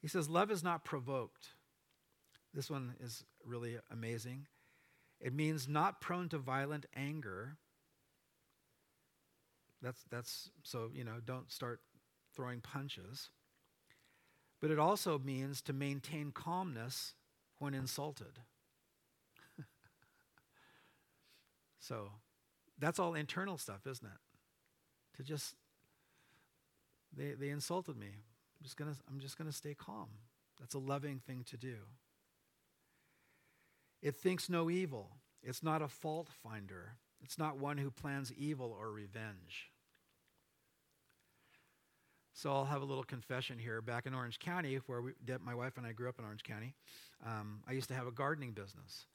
[0.00, 1.48] He says, Love is not provoked.
[2.52, 4.46] This one is really amazing.
[5.20, 7.56] It means not prone to violent anger.
[9.82, 11.80] That's, that's so, you know, don't start
[12.34, 13.30] throwing punches.
[14.60, 17.14] But it also means to maintain calmness
[17.58, 18.40] when insulted.
[21.78, 22.10] so
[22.78, 25.16] that's all internal stuff, isn't it?
[25.16, 25.54] To just,
[27.14, 28.06] they, they insulted me.
[28.06, 30.08] I'm just gonna, I'm just gonna stay calm.
[30.58, 31.76] That's a loving thing to do.
[34.02, 35.16] It thinks no evil.
[35.42, 36.96] It's not a fault finder.
[37.22, 39.70] It's not one who plans evil or revenge.
[42.36, 43.80] So I'll have a little confession here.
[43.80, 46.74] Back in Orange County, where we, my wife and I grew up in Orange County,
[47.24, 49.06] um, I used to have a gardening business.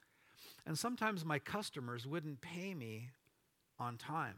[0.66, 3.10] And sometimes my customers wouldn't pay me
[3.78, 4.38] on time.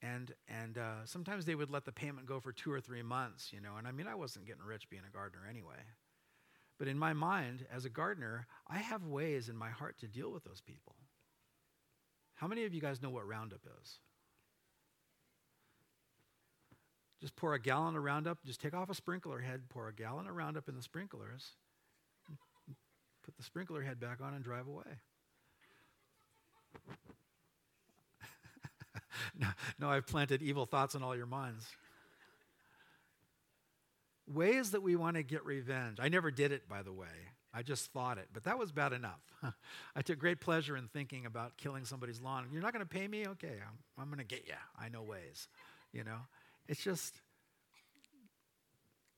[0.00, 3.52] And, and uh, sometimes they would let the payment go for two or three months,
[3.52, 3.74] you know.
[3.76, 5.82] And I mean, I wasn't getting rich being a gardener anyway.
[6.78, 10.30] But in my mind, as a gardener, I have ways in my heart to deal
[10.30, 10.94] with those people.
[12.34, 13.98] How many of you guys know what Roundup is?
[17.20, 20.26] Just pour a gallon of Roundup, just take off a sprinkler head, pour a gallon
[20.26, 21.50] of Roundup in the sprinklers,
[23.22, 24.84] put the sprinkler head back on, and drive away.
[29.38, 31.66] no, no, I've planted evil thoughts in all your minds.
[34.26, 35.98] Ways that we want to get revenge.
[36.00, 37.08] I never did it, by the way.
[37.52, 39.20] I just thought it, but that was bad enough.
[39.96, 42.46] I took great pleasure in thinking about killing somebody's lawn.
[42.52, 43.26] You're not going to pay me?
[43.26, 44.54] Okay, I'm, I'm going to get you.
[44.78, 45.48] I know ways,
[45.92, 46.18] you know.
[46.70, 47.20] It's just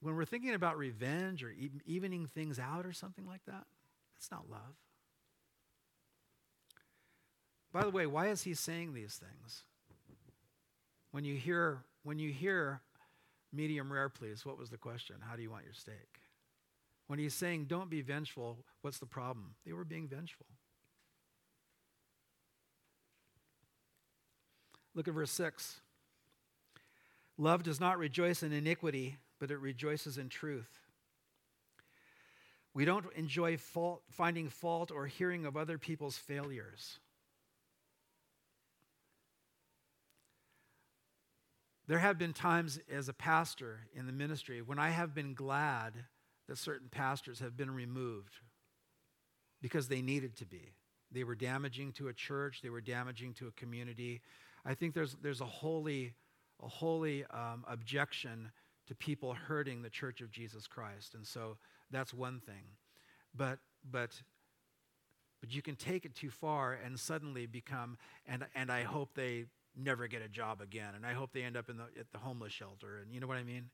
[0.00, 1.52] when we're thinking about revenge or
[1.84, 3.66] evening things out or something like that,
[4.14, 4.74] that's not love.
[7.70, 9.64] By the way, why is he saying these things?
[11.10, 12.80] When you hear when you hear
[13.52, 15.16] medium rare please, what was the question?
[15.20, 16.20] How do you want your steak?
[17.06, 19.56] When he's saying don't be vengeful, what's the problem?
[19.66, 20.46] They were being vengeful.
[24.94, 25.82] Look at verse 6.
[27.38, 30.80] Love does not rejoice in iniquity, but it rejoices in truth.
[32.74, 36.98] We don't enjoy fault, finding fault or hearing of other people's failures.
[41.86, 45.92] There have been times as a pastor in the ministry when I have been glad
[46.48, 48.36] that certain pastors have been removed
[49.60, 50.72] because they needed to be.
[51.10, 54.22] They were damaging to a church, they were damaging to a community.
[54.64, 56.14] I think there's, there's a holy
[56.62, 58.50] a holy um, objection
[58.86, 61.14] to people hurting the church of Jesus Christ.
[61.14, 61.56] And so
[61.90, 62.76] that's one thing.
[63.34, 63.58] But,
[63.90, 64.22] but,
[65.40, 67.96] but you can take it too far and suddenly become,
[68.26, 69.46] and, and I hope they
[69.76, 72.18] never get a job again, and I hope they end up in the, at the
[72.18, 73.70] homeless shelter, and you know what I mean?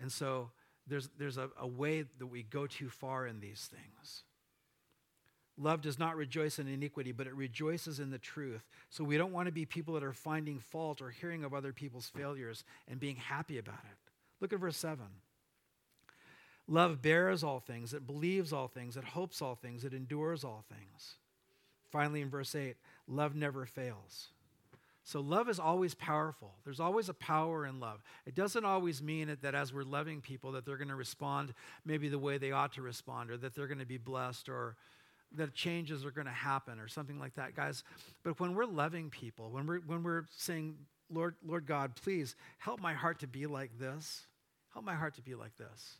[0.00, 0.50] And so
[0.86, 4.24] there's, there's a, a way that we go too far in these things.
[5.56, 8.64] Love does not rejoice in iniquity, but it rejoices in the truth.
[8.90, 11.72] So we don't want to be people that are finding fault or hearing of other
[11.72, 14.10] people's failures and being happy about it.
[14.40, 15.04] Look at verse 7.
[16.66, 20.64] Love bears all things, it believes all things, it hopes all things, it endures all
[20.68, 21.16] things.
[21.90, 22.74] Finally, in verse 8,
[23.06, 24.28] love never fails.
[25.06, 26.54] So, love is always powerful.
[26.64, 28.02] There's always a power in love.
[28.24, 31.52] It doesn't always mean that as we're loving people, that they're going to respond
[31.84, 34.76] maybe the way they ought to respond, or that they're going to be blessed, or
[35.36, 37.84] that changes are going to happen or something like that, guys.
[38.22, 40.76] But when we're loving people, when we're, when we're saying,
[41.10, 44.26] Lord, Lord God, please help my heart to be like this,
[44.72, 45.98] help my heart to be like this.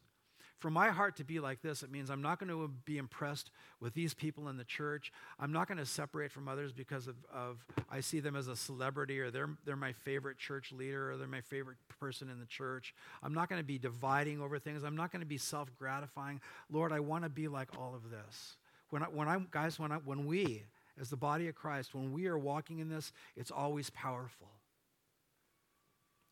[0.64, 3.50] For my heart to be like this, it means I'm not going to be impressed
[3.80, 5.12] with these people in the church.
[5.38, 8.56] I'm not going to separate from others because of, of I see them as a
[8.56, 12.46] celebrity or they're, they're my favorite church leader or they're my favorite person in the
[12.46, 12.94] church.
[13.22, 14.84] I'm not going to be dividing over things.
[14.84, 16.40] I'm not going to be self gratifying.
[16.70, 18.56] Lord, I want to be like all of this.
[18.90, 20.62] When I, when I guys, when I, when we,
[21.00, 24.48] as the body of Christ, when we are walking in this, it's always powerful.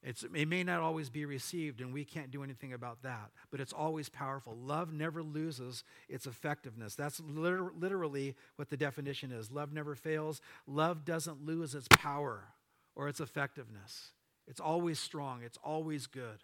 [0.04, 3.60] It's, it may not always be received, and we can't do anything about that, but
[3.60, 4.56] it's always powerful.
[4.56, 6.96] Love never loses its effectiveness.
[6.96, 9.52] That's liter- literally what the definition is.
[9.52, 10.40] Love never fails.
[10.66, 12.48] Love doesn't lose its power
[12.96, 14.10] or its effectiveness.
[14.48, 16.40] It's always strong, it's always good.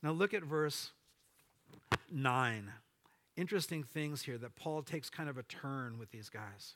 [0.00, 0.92] Now look at verse
[2.10, 2.70] 9
[3.36, 6.74] interesting things here that Paul takes kind of a turn with these guys.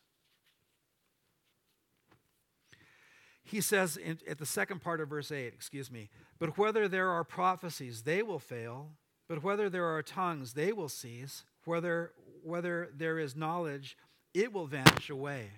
[3.43, 7.11] He says in, at the second part of verse 8, excuse me, but whether there
[7.11, 8.93] are prophecies, they will fail.
[9.29, 11.45] But whether there are tongues, they will cease.
[11.65, 13.97] Whether, whether there is knowledge,
[14.35, 15.51] it will vanish away.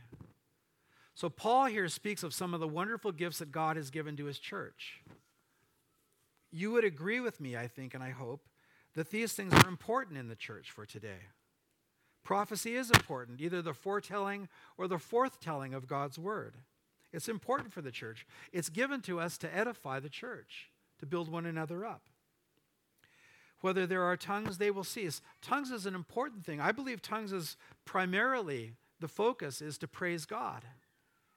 [1.15, 4.27] So, Paul here speaks of some of the wonderful gifts that God has given to
[4.27, 5.01] his church.
[6.53, 8.43] You would agree with me, I think, and I hope,
[8.97, 11.29] that these things are important in the church for today.
[12.25, 16.57] Prophecy is important, either the foretelling or the forthtelling of God's word.
[17.13, 18.27] It's important for the church.
[18.53, 22.03] It's given to us to edify the church, to build one another up.
[23.61, 25.21] Whether there are tongues, they will cease.
[25.41, 26.61] Tongues is an important thing.
[26.61, 30.65] I believe tongues is primarily the focus is to praise God.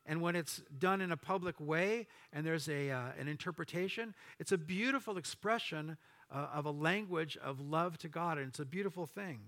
[0.06, 4.52] And when it's done in a public way and there's a, uh, an interpretation, it's
[4.52, 5.98] a beautiful expression
[6.32, 9.40] uh, of a language of love to God, and it's a beautiful thing.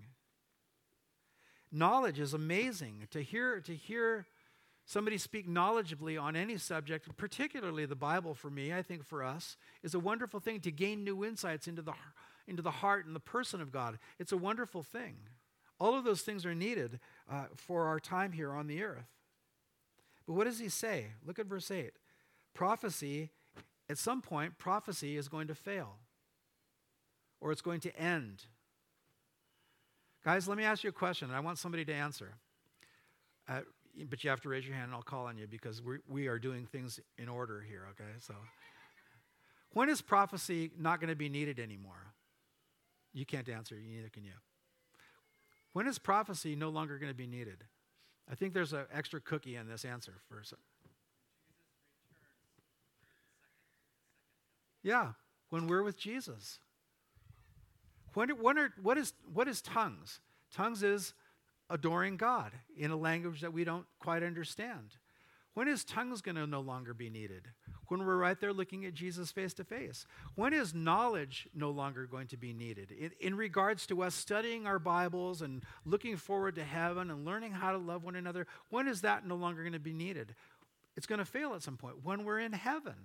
[1.71, 3.07] Knowledge is amazing.
[3.11, 4.25] To hear, to hear
[4.85, 9.55] somebody speak knowledgeably on any subject, particularly the Bible for me, I think for us,
[9.83, 11.93] is a wonderful thing to gain new insights into the,
[12.47, 13.99] into the heart and the person of God.
[14.19, 15.15] It's a wonderful thing.
[15.79, 16.99] All of those things are needed
[17.31, 19.07] uh, for our time here on the earth.
[20.27, 21.07] But what does he say?
[21.25, 21.91] Look at verse 8.
[22.53, 23.29] Prophecy,
[23.89, 25.95] at some point, prophecy is going to fail
[27.41, 28.45] or it's going to end.
[30.23, 32.35] Guys, let me ask you a question, and I want somebody to answer.
[33.49, 33.61] Uh,
[34.09, 36.27] but you have to raise your hand, and I'll call on you because we we
[36.27, 38.11] are doing things in order here, okay?
[38.19, 38.35] So,
[39.73, 42.13] when is prophecy not going to be needed anymore?
[43.13, 44.31] You can't answer, neither can you.
[45.73, 47.65] When is prophecy no longer going to be needed?
[48.29, 50.43] I think there's an extra cookie in this answer for a
[54.83, 55.11] Yeah,
[55.49, 56.59] when we're with Jesus.
[58.13, 60.19] When, when are, what, is, what is tongues?
[60.53, 61.13] Tongues is
[61.69, 64.97] adoring God in a language that we don't quite understand.
[65.53, 67.47] When is tongues going to no longer be needed?
[67.87, 70.05] When we're right there looking at Jesus face to face.
[70.35, 72.91] When is knowledge no longer going to be needed?
[72.91, 77.51] In, in, regards to us studying our Bibles and looking forward to heaven and learning
[77.51, 80.35] how to love one another, when is that no longer going to be needed?
[80.95, 82.03] It's going to fail at some point.
[82.03, 82.95] When we're in heaven.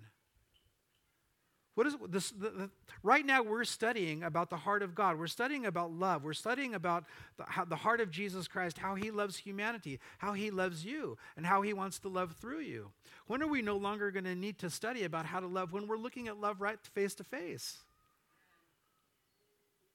[1.77, 2.31] What is this?
[2.31, 2.71] The, the,
[3.03, 5.19] right now, we're studying about the heart of God.
[5.19, 6.25] We're studying about love.
[6.25, 7.05] We're studying about
[7.37, 11.19] the, how, the heart of Jesus Christ, how he loves humanity, how he loves you,
[11.37, 12.93] and how he wants to love through you.
[13.27, 15.87] When are we no longer going to need to study about how to love when
[15.87, 17.85] we're looking at love right face to face?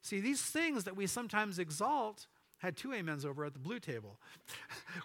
[0.04, 2.28] See, these things that we sometimes exalt
[2.60, 4.20] had two amens over at the blue table.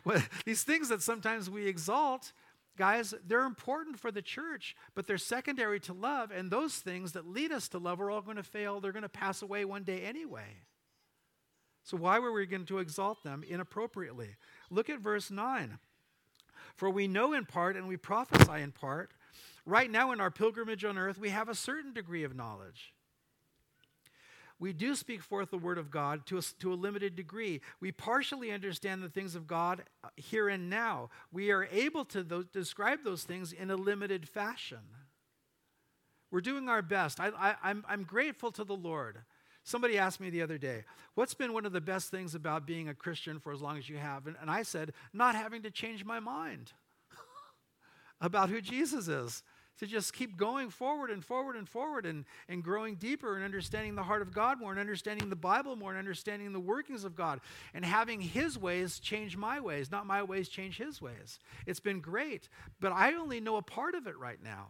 [0.44, 2.32] these things that sometimes we exalt
[2.76, 7.26] Guys, they're important for the church, but they're secondary to love, and those things that
[7.26, 8.80] lead us to love are all going to fail.
[8.80, 10.62] They're going to pass away one day anyway.
[11.84, 14.36] So, why were we going to exalt them inappropriately?
[14.70, 15.78] Look at verse 9.
[16.74, 19.12] For we know in part and we prophesy in part.
[19.64, 22.92] Right now, in our pilgrimage on earth, we have a certain degree of knowledge
[24.58, 27.60] we do speak forth the word of God to a, to a limited degree.
[27.80, 31.10] We partially understand the things of God uh, here and now.
[31.30, 34.78] We are able to th- describe those things in a limited fashion.
[36.30, 37.20] We're doing our best.
[37.20, 39.18] I, I, I'm, I'm grateful to the Lord.
[39.62, 40.84] Somebody asked me the other day,
[41.14, 43.88] What's been one of the best things about being a Christian for as long as
[43.88, 44.26] you have?
[44.26, 46.72] And, and I said, Not having to change my mind
[48.20, 49.42] about who Jesus is
[49.78, 53.94] to just keep going forward and forward and forward and, and growing deeper and understanding
[53.94, 57.14] the heart of God more and understanding the Bible more and understanding the workings of
[57.14, 57.40] God
[57.74, 61.38] and having His ways change my ways, not my ways change His ways.
[61.66, 62.48] It's been great,
[62.80, 64.68] but I only know a part of it right now.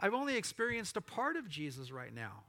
[0.00, 2.44] I've only experienced a part of Jesus right now.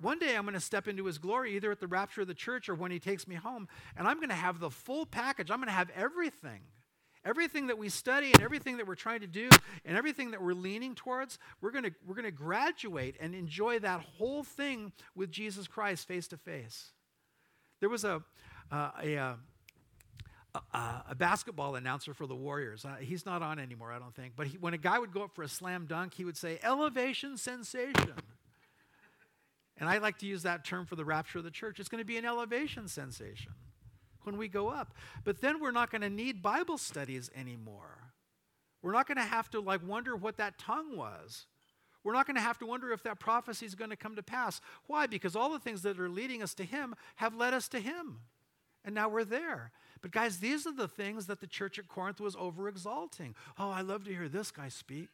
[0.00, 2.34] One day I'm going to step into his glory, either at the rapture of the
[2.34, 5.50] church or when he takes me home, and I'm going to have the full package.
[5.50, 6.60] I'm going to have everything.
[7.28, 9.50] Everything that we study and everything that we're trying to do
[9.84, 13.78] and everything that we're leaning towards, we're going to we're going to graduate and enjoy
[13.80, 16.92] that whole thing with Jesus Christ face to face.
[17.80, 18.22] There was a,
[18.72, 19.36] uh, a, a,
[21.10, 22.86] a, basketball announcer for the Warriors.
[22.86, 24.32] Uh, he's not on anymore, I don't think.
[24.34, 26.58] But he, when a guy would go up for a slam dunk, he would say,
[26.62, 28.14] elevation sensation.
[29.76, 31.78] And I like to use that term for the rapture of the church.
[31.78, 33.52] It's going to be an elevation sensation
[34.28, 34.94] when we go up.
[35.24, 38.12] But then we're not going to need Bible studies anymore.
[38.82, 41.46] We're not going to have to like wonder what that tongue was.
[42.04, 44.22] We're not going to have to wonder if that prophecy is going to come to
[44.22, 44.60] pass.
[44.86, 45.06] Why?
[45.06, 48.18] Because all the things that are leading us to Him have led us to Him.
[48.84, 49.72] And now we're there.
[50.00, 53.34] But guys, these are the things that the church at Corinth was overexalting.
[53.58, 55.08] Oh, I love to hear this guy speak.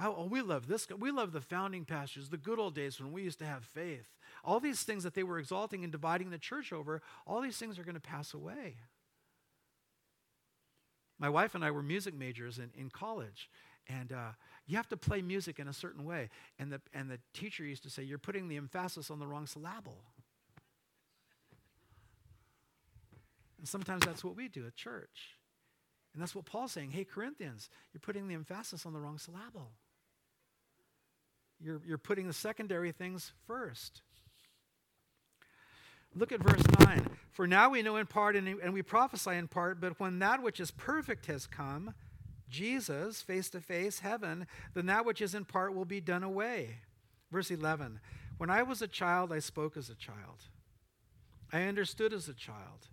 [0.00, 0.96] Oh, oh we love this guy.
[0.96, 4.17] We love the founding pastors, the good old days when we used to have faith.
[4.44, 7.78] All these things that they were exalting and dividing the church over, all these things
[7.78, 8.76] are going to pass away.
[11.18, 13.50] My wife and I were music majors in, in college,
[13.88, 14.30] and uh,
[14.66, 16.28] you have to play music in a certain way.
[16.58, 19.46] And the, and the teacher used to say, You're putting the emphasis on the wrong
[19.46, 20.04] syllable.
[23.58, 25.36] And sometimes that's what we do at church.
[26.14, 26.92] And that's what Paul's saying.
[26.92, 29.72] Hey, Corinthians, you're putting the emphasis on the wrong syllable.
[31.60, 34.02] You're, you're putting the secondary things first.
[36.18, 37.06] Look at verse 9.
[37.30, 40.58] For now we know in part and, we prophesy in part, but when that which
[40.58, 41.94] is perfect has come,
[42.48, 46.78] Jesus, face to face, heaven, then that which is in part will be done away.
[47.30, 48.00] Verse 11
[48.38, 50.48] When I was a child, I spoke as a child.
[51.52, 52.88] I understood as a child.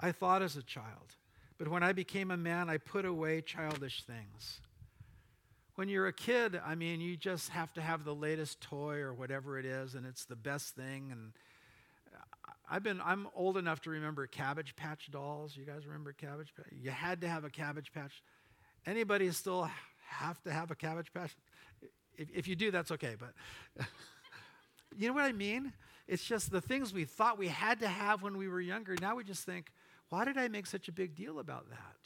[0.00, 1.16] I thought as a child.
[1.58, 4.60] But when I became a man, I put away childish things.
[5.74, 9.12] When you're a kid, I mean, you just have to have the latest toy or
[9.12, 11.10] whatever it is, and it's the best thing.
[11.12, 11.32] And
[12.70, 15.56] I've been, I'm old enough to remember Cabbage Patch dolls.
[15.56, 16.66] You guys remember Cabbage Patch?
[16.70, 18.22] You had to have a Cabbage Patch.
[18.86, 19.68] Anybody still
[20.08, 21.36] have to have a Cabbage Patch?
[22.16, 23.14] If, if you do, that's okay.
[23.18, 23.86] But
[24.96, 25.72] you know what I mean?
[26.08, 28.96] It's just the things we thought we had to have when we were younger.
[29.00, 29.70] Now we just think,
[30.08, 31.96] why did I make such a big deal about that?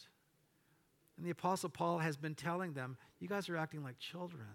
[1.17, 4.47] And the Apostle Paul has been telling them, you guys are acting like children.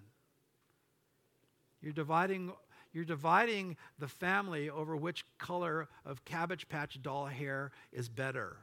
[1.81, 2.51] You're dividing,
[2.93, 8.57] you're dividing the family over which color of Cabbage Patch doll hair is better.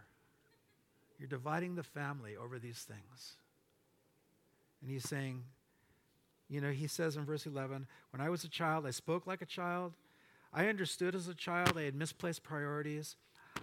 [1.19, 3.37] You're dividing the family over these things.
[4.81, 5.45] And he's saying,
[6.49, 9.43] you know, he says in verse 11, When I was a child, I spoke like
[9.43, 9.95] a child.
[10.53, 11.77] I understood as a child.
[11.77, 13.17] I had misplaced priorities.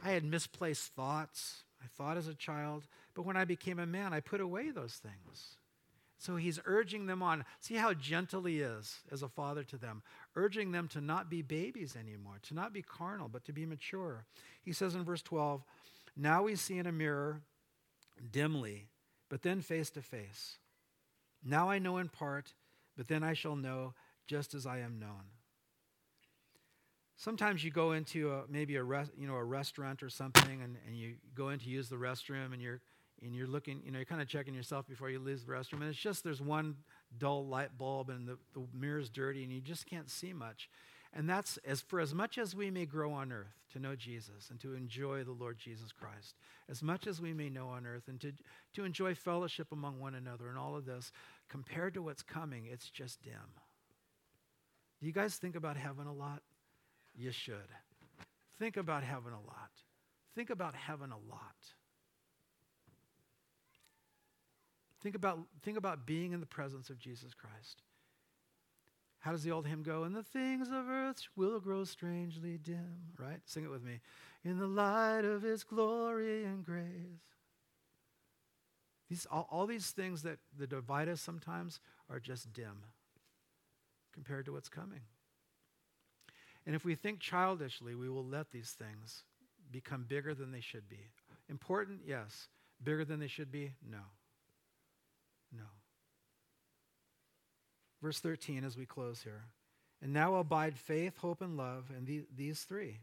[0.04, 1.64] I had misplaced thoughts.
[1.84, 2.88] I thought as a child.
[3.14, 5.58] But when I became a man, I put away those things.
[6.18, 7.46] So he's urging them on.
[7.60, 10.02] See how gentle he is as a father to them,
[10.36, 14.26] urging them to not be babies anymore, to not be carnal, but to be mature.
[14.62, 15.64] He says in verse 12,
[16.16, 17.42] Now we see in a mirror
[18.32, 18.88] dimly,
[19.30, 20.58] but then face to face.
[21.44, 22.54] Now I know in part,
[22.98, 23.94] but then I shall know
[24.28, 25.24] just as I am known.
[27.18, 30.76] Sometimes you go into a, maybe a, res, you know, a restaurant or something and,
[30.86, 32.82] and you go in to use the restroom and you're,
[33.22, 35.82] and you're looking, you know, you're kind of checking yourself before you leave the restroom
[35.82, 36.76] and it's just there's one
[37.18, 40.70] dull light bulb and the, the mirror's dirty and you just can't see much.
[41.14, 44.50] And that's as for as much as we may grow on earth to know Jesus
[44.50, 46.36] and to enjoy the Lord Jesus Christ,
[46.70, 48.34] as much as we may know on earth and to,
[48.74, 51.14] to enjoy fellowship among one another and all of this,
[51.48, 53.34] compared to what's coming, it's just dim.
[55.00, 56.42] Do you guys think about heaven a lot?
[57.16, 57.70] You should.
[58.60, 59.72] Think about heaven a lot.
[60.36, 61.56] Think about heaven a lot.
[65.06, 67.84] Think about, think about being in the presence of Jesus Christ.
[69.20, 70.02] How does the old hymn go?
[70.02, 73.40] And the things of earth will grow strangely dim, right?
[73.46, 74.00] Sing it with me.
[74.44, 77.22] In the light of his glory and grace.
[79.08, 81.80] These, all, all these things that, that divide us sometimes
[82.10, 82.82] are just dim
[84.12, 85.02] compared to what's coming.
[86.66, 89.22] And if we think childishly, we will let these things
[89.72, 91.12] become bigger than they should be.
[91.48, 92.48] Important, yes.
[92.84, 93.74] Bigger than they should be?
[93.88, 93.98] No.
[94.00, 94.25] No.
[98.06, 99.46] Verse 13 as we close here.
[100.00, 103.00] And now abide faith, hope, and love, and the, these three.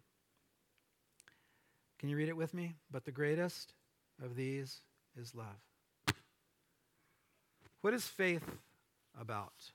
[1.98, 2.76] Can you read it with me?
[2.88, 3.74] But the greatest
[4.22, 4.82] of these
[5.20, 6.14] is love.
[7.80, 8.44] What is faith
[9.20, 9.72] about?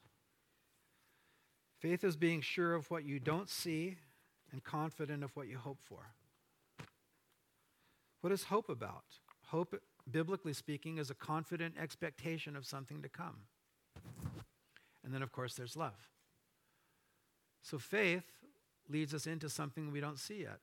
[1.82, 3.98] Faith is being sure of what you don't see
[4.54, 6.08] and confident of what you hope for.
[8.22, 9.04] What is hope about?
[9.48, 9.76] Hope,
[10.10, 13.40] biblically speaking, is a confident expectation of something to come.
[15.08, 16.10] And then, of course, there's love.
[17.62, 18.26] So faith
[18.90, 20.60] leads us into something we don't see yet.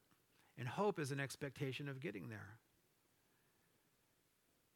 [0.58, 2.58] And hope is an expectation of getting there.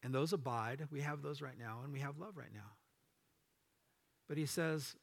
[0.03, 0.89] And those abide.
[0.91, 2.77] We have those right now, and we have love right now.
[4.27, 4.97] But he says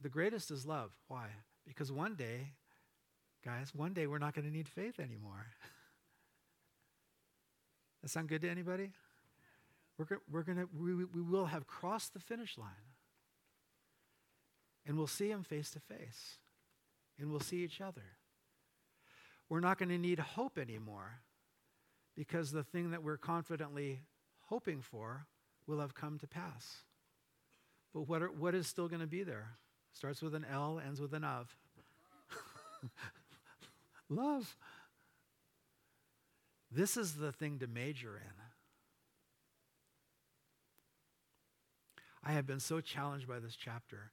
[0.00, 0.90] the greatest is love.
[1.06, 1.28] Why?
[1.64, 2.54] Because one day,
[3.44, 5.46] guys, one day we're not going to need faith anymore.
[8.02, 8.90] that sound good to anybody?
[9.96, 12.88] We're, we're going to, we, we will have crossed the finish line
[14.88, 16.38] and we'll see him face to face,
[17.18, 18.16] and we'll see each other.
[19.50, 21.20] We're not going to need hope anymore
[22.16, 24.00] because the thing that we're confidently
[24.46, 25.26] hoping for
[25.66, 26.78] will have come to pass.
[27.92, 29.58] But what, are, what is still going to be there?
[29.92, 31.54] Starts with an L, ends with an of.
[34.08, 34.56] Love.
[36.70, 38.32] This is the thing to major in.
[42.24, 44.12] I have been so challenged by this chapter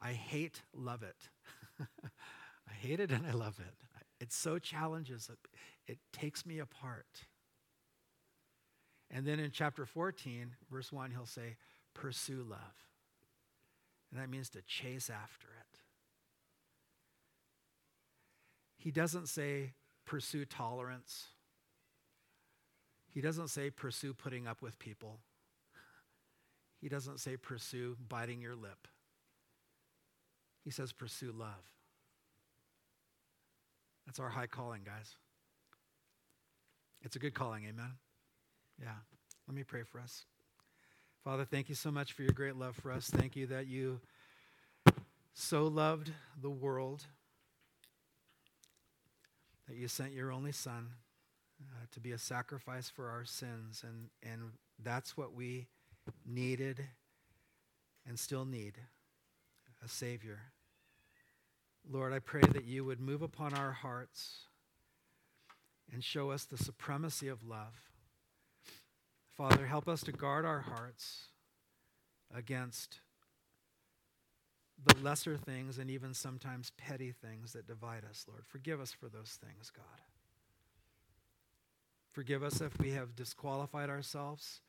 [0.00, 1.28] I hate, love it.
[2.68, 3.74] I hate it and I love it.
[4.20, 5.38] It so challenges, it,
[5.86, 7.26] it takes me apart.
[9.10, 11.56] And then in chapter 14, verse 1, he'll say,
[11.94, 12.58] pursue love.
[14.10, 15.80] And that means to chase after it.
[18.76, 19.72] He doesn't say
[20.06, 21.28] pursue tolerance.
[23.12, 25.20] He doesn't say pursue putting up with people.
[26.80, 28.86] He doesn't say pursue biting your lip.
[30.68, 31.64] He says, pursue love.
[34.04, 35.16] That's our high calling, guys.
[37.00, 37.92] It's a good calling, amen?
[38.78, 38.92] Yeah.
[39.46, 40.26] Let me pray for us.
[41.24, 43.08] Father, thank you so much for your great love for us.
[43.08, 43.98] Thank you that you
[45.32, 46.12] so loved
[46.42, 47.06] the world
[49.68, 50.88] that you sent your only Son
[51.62, 53.86] uh, to be a sacrifice for our sins.
[53.88, 54.50] And, and
[54.84, 55.68] that's what we
[56.26, 56.84] needed
[58.06, 58.74] and still need
[59.82, 60.40] a Savior.
[61.90, 64.40] Lord, I pray that you would move upon our hearts
[65.92, 67.90] and show us the supremacy of love.
[69.36, 71.28] Father, help us to guard our hearts
[72.34, 73.00] against
[74.84, 78.42] the lesser things and even sometimes petty things that divide us, Lord.
[78.46, 80.02] Forgive us for those things, God.
[82.12, 84.60] Forgive us if we have disqualified ourselves.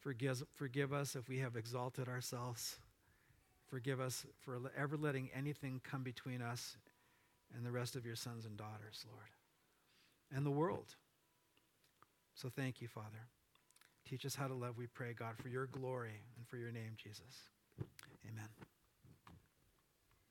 [0.00, 2.78] Forgive, forgive us if we have exalted ourselves.
[3.74, 6.76] Forgive us for ever letting anything come between us
[7.56, 9.26] and the rest of your sons and daughters, Lord,
[10.32, 10.94] and the world.
[12.36, 13.26] So thank you, Father.
[14.08, 16.92] Teach us how to love, we pray, God, for your glory and for your name,
[16.96, 17.50] Jesus.
[18.30, 18.73] Amen.